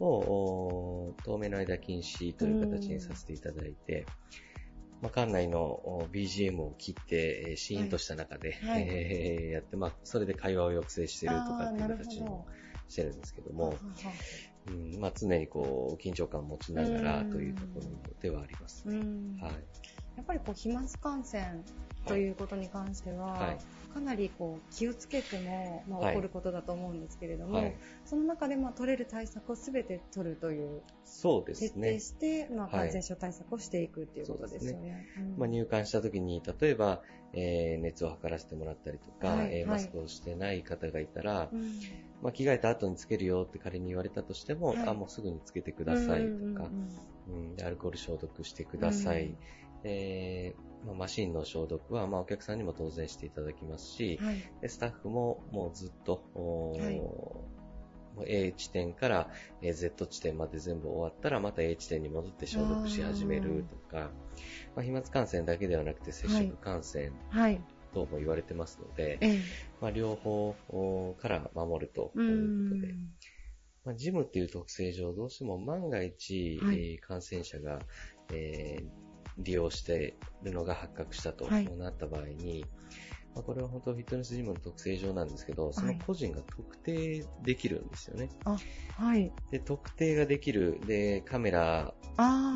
[0.00, 4.06] をお当面の間禁止という形にさせていただいて、
[5.00, 8.82] まあ、館内のお BGM を切って、えーシーンとした中で、はい。
[8.88, 12.48] えー やって、まあ、それで会話を抑制してるとかっていう形も
[12.92, 13.78] してるんですけどもはは、は
[14.68, 17.30] うんまあ、常にこう緊張感を持ちながらうん。
[17.30, 17.86] というところ
[18.20, 18.84] ではあります。
[18.86, 19.36] うん。
[19.40, 19.52] はい。
[20.16, 21.64] やっぱりこう飛沫感染
[22.06, 23.58] ということに関しては、はい。
[23.92, 26.08] かなりこう気をつけても、まあ、はい。
[26.10, 27.76] 起こることだと思うんですけれども、はい。
[28.04, 32.00] その中でまあ取れる対策をすべて取るという、そうです徹底ね。
[32.00, 32.70] して、まあ、はい。
[32.70, 35.06] 感染症対策をしていくっていうことですよね。
[35.18, 35.36] うん。
[35.38, 37.02] まあ、入館した時に、例えば、
[37.34, 39.38] えー熱を測らせてもらったりとか、はい。
[39.38, 39.58] はい。
[39.60, 44.78] えーマスクをしてない方がいたら、うんまあ、着替えた後につけるよって仮に言われたとしても、はい。
[44.86, 46.70] あ、もうすぐにつけてくださいとか、
[47.28, 49.26] うんアルコール消毒してください。
[49.26, 49.36] うん。
[49.84, 54.36] えーまあ、マシンの消毒は、まあ、お客さんにも当然していただきますし、はい。
[54.60, 56.24] でスタッフももうずっと、
[58.26, 59.28] A 地点から
[59.62, 64.10] えー Z 地点まで全部終わったら、また A 地点に戻って消毒し始めるとか、
[64.76, 67.60] まあ、飛沫感染だけではなくて接触感染はい。
[67.92, 69.40] 等も言われてますので、ええ。
[69.80, 72.96] まあ、両方おから守るとういうことで、ん。
[73.84, 77.80] まあ、ジムっていう特性上、どうしても万が一、はいえー感染者が、
[78.32, 82.64] えー利用しているのが発覚したとはいなった場合に、
[83.34, 88.28] まあ、これは本当フィットネスジムの特性上なんですけど、その個人が特定できるんですよね。
[88.98, 89.32] はい。
[89.50, 90.80] で、特定ができる。
[90.86, 91.94] で、カメラ。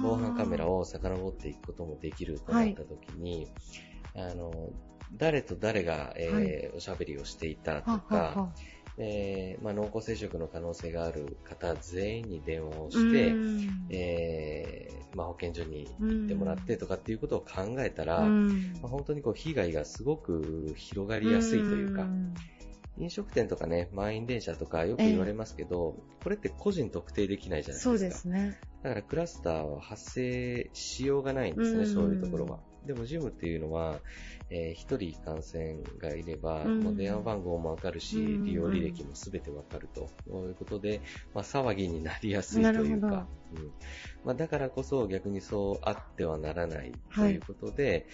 [0.03, 3.49] 防犯カメラを遡っていくこともできるとなったときに、
[4.15, 4.71] あの、
[5.13, 8.53] 誰と誰が、えーおしゃべりをしていたとはか、はは
[8.99, 13.87] えーまあ、濃厚接触の可能性がある方全員に電話をして、うん。
[13.91, 18.47] えーまあ、保健所に行ってもらってとかっていうことを考えたら、うん。
[18.83, 22.35] まあ、本当にこう被害がすごく広がりやすいというか、ん。
[22.99, 27.91] 飲食店とかね、満員電車とかよく言われますけど、これって個人特定できないじゃないですか。
[27.91, 28.59] そうですね。
[28.83, 31.87] だからクラスターは発生しようがないんですね、うん。
[31.87, 32.61] そういうところは。
[32.87, 34.01] でもジムっていうのは、
[34.51, 36.97] えー一人感染がいれば、うん。
[36.97, 38.45] 電話番号もわかるし、うん。
[38.45, 40.09] 利用履歴もすべてわかると。
[40.27, 41.01] いうことで、
[41.35, 43.73] まあ、騒ぎになりやすいというか、うん。
[44.25, 48.07] まあ、だからこそ逆にそうあってはならないということで、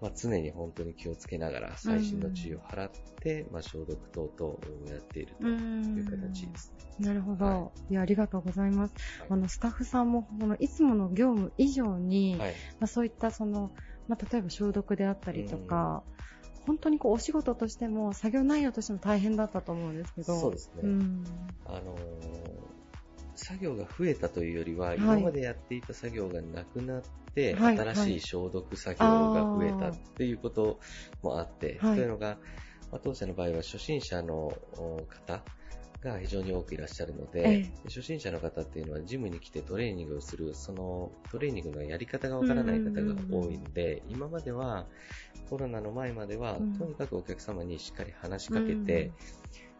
[0.00, 7.06] まあ、常に本当に気をつけながら細心の注意を払って、まあ、消毒等々をやっているという形ですね。
[7.06, 7.72] なるほど。
[7.90, 8.94] い、や、ありがとうございます。
[9.28, 12.50] あの、スタッフさんも、このいつもの業務以上に、はい。
[12.80, 13.70] まあ、そういったその、
[14.08, 16.02] まあ、例えば消毒であったりとか、
[16.66, 20.38] 本当にこう、お仕事としても、作業内容としても大変だったと思うんですけど。
[20.38, 20.88] そうですね。
[20.88, 21.24] ん。
[21.66, 22.78] あのー
[23.40, 24.98] 作業が増えたというよりは、い。
[24.98, 27.02] 今までやっていた作業がなくなっ
[27.34, 30.80] て、はい新しい消毒作業が増えたっていうこと
[31.22, 31.94] もあって、はい。
[31.94, 32.38] というのが、
[32.90, 35.44] まあ当社の場合は初心者のお方
[36.02, 44.86] が非常に多くいらっしゃるので、初心者の方っていうのはジムに来てトレーニングをする、そのトレーニングのやり方がわからない方が多いので、今までは、
[45.50, 46.78] コロナの前までは、うん。
[46.78, 49.12] とにかくお客様にしっかり話しかけて、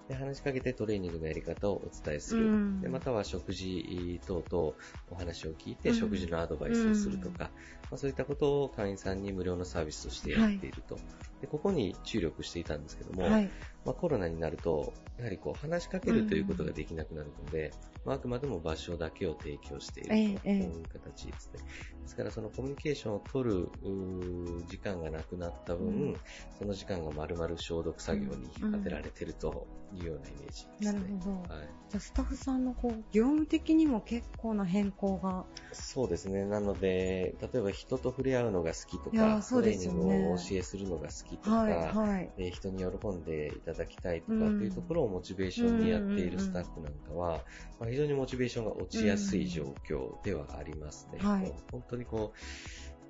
[0.08, 2.46] で話しかけてトレーニングのやり方をお伝えする。
[2.46, 2.80] うん。
[2.80, 4.74] でまたは食事等々
[5.10, 5.94] お話を聞いて、うん。
[5.94, 7.50] 食事のアドバイスをするとか、
[7.90, 10.98] まあ、そういったことを会員さんに無料のサービスとしてやっていると。
[11.41, 13.51] でここに注力していたんですけども、はい
[13.84, 17.72] まあ、コロナになると、やはりこう話しかけるということができなくなるので、
[18.05, 20.51] まあ、あくまでも場所だけを提供しているとええいうえ
[20.84, 21.61] え形ですね。
[22.03, 26.16] ですからそのコミュニケーションを取るうー時間がなくなった分、うん
[26.59, 31.07] その時間が丸々消毒作業に当てられているというようなイメージですなね。
[31.09, 31.55] るほど。
[31.55, 35.47] はいじゃあ、スタッフさんのこう、業務的にも結構な変更が。
[35.72, 36.45] そうですね。
[36.45, 42.31] なので、例えば人と触れ合うのが好きとか、ねトレーニングをお教えするのが好きとか、はいはい。
[42.39, 44.62] えー人に喜んでいただきたいとかってうん。
[44.64, 47.41] いうところをモチベーションにやっているスタッフなんかは、
[47.79, 51.18] まあ、非常にモチベーションが落ちやすい状況ではありますね。
[51.20, 51.53] はい。
[51.70, 52.33] 本当にこ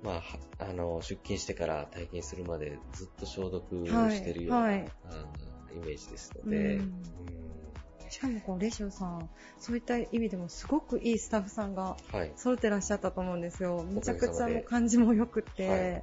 [0.03, 0.21] う、まあ、は
[0.59, 4.91] あの、出勤してから体験するまでずっと消毒をしてるような、はいはい。
[5.05, 7.03] あーイメージですので、うん。
[8.09, 12.31] しかもこう、レシオさん、そういった意味でもすごくいいスタッフさんがはい。
[12.35, 13.85] 揃ってらっしゃったと思うんですよ。
[13.87, 15.79] めちゃくちゃもう感じも良くて、はい。
[15.79, 16.01] はい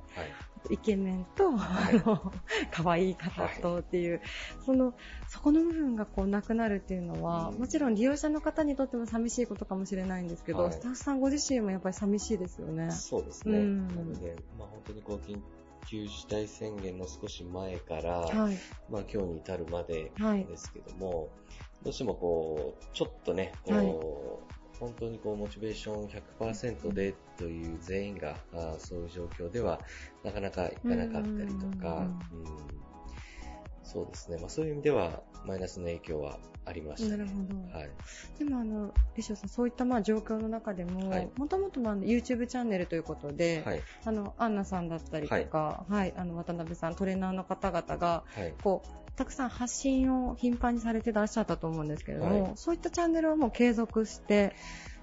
[0.71, 1.99] イケメンと、はい。
[1.99, 2.33] あの、
[2.73, 4.21] 可愛い方とっていう、
[4.65, 4.95] その、
[5.29, 7.59] そこの部分がこうなくなるっていうのは、うん。
[7.59, 10.73] もちろん利用者の方にとっても寂しいことかもしれないんですけど、はい。
[10.73, 12.91] スタッフさんご自身もやっぱり寂しいですよね。
[12.91, 13.59] そうですね。
[13.59, 13.89] うん。
[13.89, 15.41] なので、まあ本当にこう緊
[15.87, 18.57] 急事態宣言の少し前から、はい。
[18.91, 20.45] まあ今日に至るまではい。
[20.45, 21.29] ですけども、
[21.83, 26.09] どうしてもこう、ちょっとね、こう、はい本当にこう、モチベーション
[26.39, 29.81] 100%でという全員が、あーそういう状況では、
[30.25, 32.87] なかなかいかなかったりとか、うんうん
[33.87, 34.39] そうですね。
[34.39, 37.19] まあそういう意味では、マイナスの影響はありましたね。
[37.19, 37.79] なるほど。
[37.79, 37.91] はい。
[38.37, 43.83] でもあの、レシオさん、そういったまあ状況の中でもはい、もともともあの YouTube チャンネルということで、はい。
[44.05, 48.55] あの、アンナさんだったりとか、はい、あの、渡辺さん、トレーナーの方々が、はい。
[48.61, 52.53] こう、たくさん発信を頻繁にされてらっしゃったと思うんですけれども、はい。
[52.57, 54.55] そういったチャンネルはもう継続して。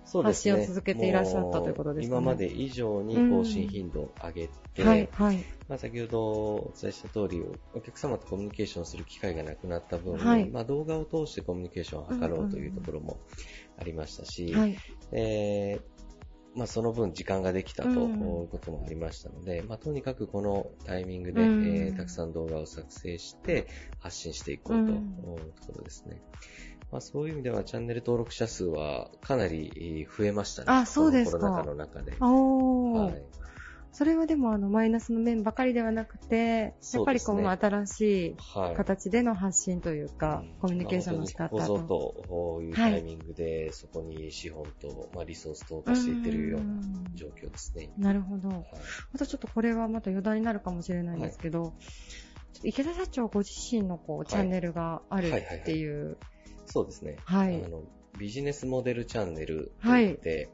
[0.05, 2.22] 発信を続けていらっしゃったということですかね。
[2.22, 5.38] も今まで以上に更新頻度を上げて、はい、はい、
[5.70, 7.41] まあ、先ほどお伝えした通り、
[7.74, 10.49] お客様とコミュニケーションする機会がなくなった分、はい。
[10.49, 13.18] まあ、動画を通してコミュニケーションを図ろうというところも
[13.80, 14.78] ありましたし、はい、
[15.14, 15.92] えー
[16.55, 23.67] まあ、その分時間ができたとうんいうこともありましたので、まあ、とにかくこのタイミングで、うんえーたくさん動画を作成して
[23.99, 24.99] 発信していこうという
[25.61, 26.21] ところですね。
[26.91, 30.67] まあ、そういう意味ではチャンネル登録者数はかなりえー増えましたね。
[30.69, 32.11] あそうですかコロナ禍の中で。
[32.19, 33.42] はい。
[33.93, 38.35] それはでもあの、マイナスの面ばかりではなくて、やっぱりこの新しい
[38.75, 46.81] 形での発信というか、コミュニケーションの仕方まあ本当にここぞというタイミングで、そこに資本と、まあ、リソース投下していってるような
[47.13, 47.91] 状況ですね。
[47.99, 48.49] なるほど。
[48.49, 48.65] ま
[49.19, 51.73] たちょっとこれはまた余談になるかもしれないんですけど、
[52.63, 56.17] 池田社長ご自身のこう、チャンネルがあるっていう。
[56.65, 57.17] そうですね。
[57.25, 57.63] はい。
[57.63, 57.83] あの、
[58.17, 60.49] ビジネスモデルチャンネルといって、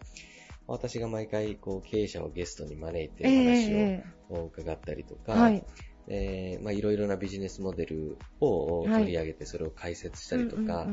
[0.70, 5.63] 私が毎回こう経営者をゲストに招いてお話を伺ったりとか、はい。
[6.11, 10.88] えーまあ、いろいろなビジネスモデルを取り上げてそれを解説したりとか、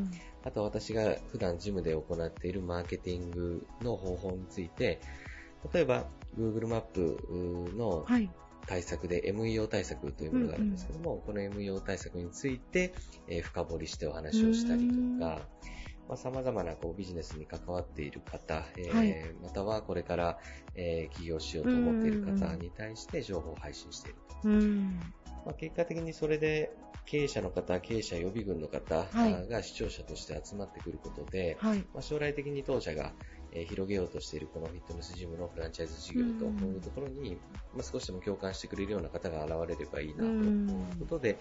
[0.45, 5.01] あと私が普段ジムで行っているマーケティングの方法について、
[5.72, 6.07] 例えば
[6.39, 7.18] Google マップ
[7.74, 8.07] の
[8.66, 12.93] 対策で MEO 対策というものがあるんですけども、この MEO 対策について、
[13.27, 15.41] えー、深掘りしてお話をしたりとか、
[16.09, 20.38] まあ、様々なこうビジネスに関わっている方、えー、はい、またはこれから、
[20.74, 24.48] えー、起業しようと思っている方に対して情報を配信していると。
[25.46, 26.72] まあ、結果的にそれで
[27.04, 29.07] 経営者の方、経営者予備軍の方
[29.48, 33.12] が視聴者として集まってくることで、はい、まあ、将来的に当社が
[33.57, 37.38] え広げようとしているこのフィットネスジムのフランチャイズ事業というところに、
[37.74, 40.68] まあ、少しでも共感してくれるような方が現れればいいなという
[41.00, 41.38] ことで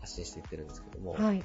[0.00, 1.38] 発信していってるんですけども、はい、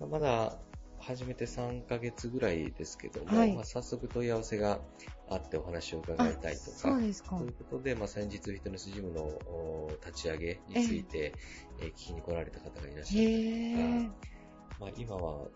[0.00, 0.56] まあ、まだ
[1.02, 4.80] 始めて3ヶ月ぐらいですけども、はい、まあ、早速問い合わせが
[5.28, 7.36] あってお話を伺いたいとか、そうですか。
[7.36, 11.34] ということで、まあ、先日フィットネスジムの立ち上げについて、
[11.80, 14.06] えー、聞きに来られた方がいらっしゃる。
[14.06, 15.48] とか、まあ、今は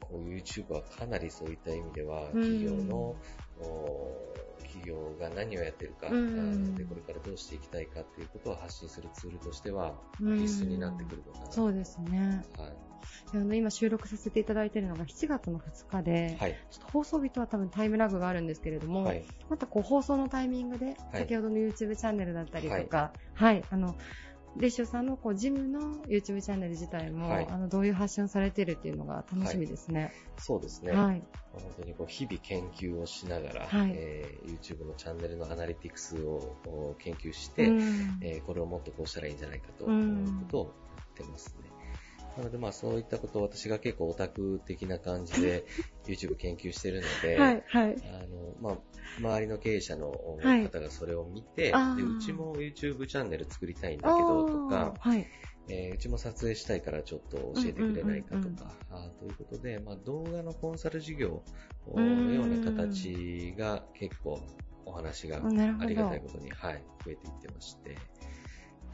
[0.00, 3.14] こう YouTube はかなりそういった意味では、企業の、
[4.78, 12.44] 企業が何をやってるか、うん、で、これからどうしていきたいかっていうことを発信するツールとしては、必須になってくるのかな、そうですね。
[12.58, 12.72] はい。
[13.32, 23.96] あの今収録させていただいているのが7月の2日で、はい、ちょっと放送日とは多分タイムラグがあるんですけれども、はい、またこう放送のタイミングで、先ほどの YouTube チャンネルだったりとか、はい、はい、あの、
[24.56, 30.02] レシオさんのこうジムの YouTube チャンネル自体も、はい、あのどういう発信をされているっていうのが楽しみですね。
[30.02, 30.92] はい、そうですね。
[30.92, 31.22] はい、
[31.52, 41.67] 本当にこう日々研究をしながら、はい、えー、YouTube のチャンネルのアナリティクスを研究して、うん、えー、これをもっとこうしたらいいんじゃないかということをやってますね。
[42.38, 45.66] なのでまあそういったことを私が結構オタク的な感じで
[46.06, 48.78] YouTube 研究してるので、はいはい、あのまあ
[49.18, 55.26] 周りの経営者の方がそれを見て、はい、でうちも YouTube チャンネル作りたいんだけどとか、はい。
[55.70, 61.42] えー、うちも撮影したいからちょっと教えてくれないかとか、うんうんうんうん、あということで、まあ、動画のコンサル事業
[61.94, 64.40] のような形が結構
[64.86, 67.98] お話がありがたいことに、はい、増えていってまして、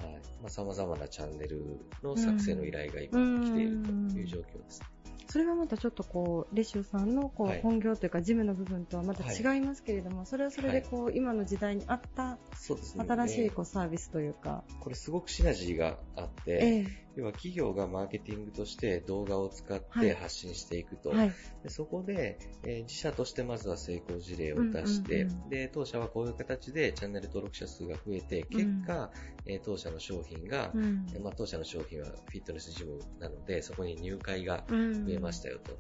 [0.03, 0.13] はい。
[0.43, 4.87] まあ、様々なチャンネルの作成の依頼が今来ているという状況ですね。
[5.29, 14.63] それはまたちょっとこう、レシオさんのこう本業というか、事務の部分とはまた違いますけれども、はい、それはそれでこう、今の時代に合った、新しいこうサービスというか。
[14.81, 21.11] これすごくシナジーがあって、えー要は企業がマーケティングとして動画を使って発信していくと。
[21.11, 29.11] はい、でそこで、えー、自社としてまずは成功事例を出して、で、当社はこういう形でチャンネル登録者数が増えて、結果、
[29.47, 35.79] うん、えー、当社の商品が、うん、まあ、当社の商品はフィットネスジムなので、そこに入会が増えましたよと、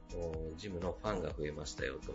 [0.50, 2.14] うん、ジムのファンが増えましたよと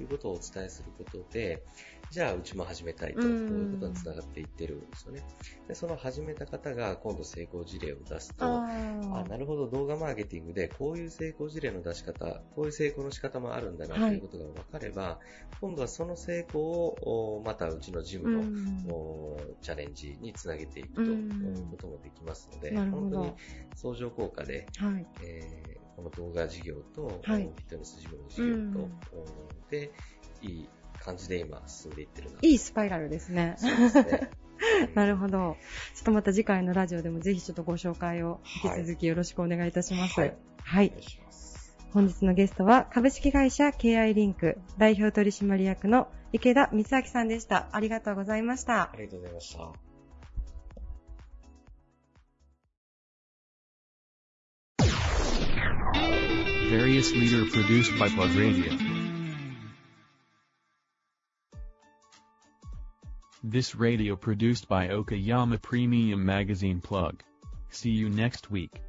[0.00, 1.62] いうことをお伝えすることで、
[2.10, 5.24] じゃあうちも始めたいと、いうことにつながっていってるんですよね。
[5.68, 15.20] で、その始めた方が今度成功事例を出すと、あなるほど、動画マーケティングでこういう成功事例の出し方、こういう成功の仕方もあるんだなということが分かれば、は
[15.52, 18.44] い、今度はその成功をまたうちのジム
[18.84, 23.32] のチャレンジにつなげていくということもできますので、本当に
[23.76, 28.88] 相乗効果で、はい、えー、この動画事業と、はい、フィットネスジムの事業と、
[29.70, 29.92] で、
[30.42, 32.38] いい感じで今進んでいってるな。
[32.40, 33.56] いいスパイラルですね。
[33.58, 34.30] そうですね。
[34.94, 35.56] なるほど。
[35.94, 40.20] ちょっとまた次回のラジオでもぜひちょっとご紹介を引き続きよろしくお願いいたします。
[40.20, 40.36] はい。
[40.62, 40.92] はい、
[41.92, 47.68] 本日のゲストは株式会社 KI リンク代表取締役の池田光明さんでした。
[47.72, 48.90] ありがとうございました。
[48.92, 49.89] ありがとうございました。
[56.70, 58.72] Various leader produced by Plug Radio.
[63.42, 67.24] This radio produced by Okayama Premium Magazine Plug.
[67.70, 68.80] See you next week.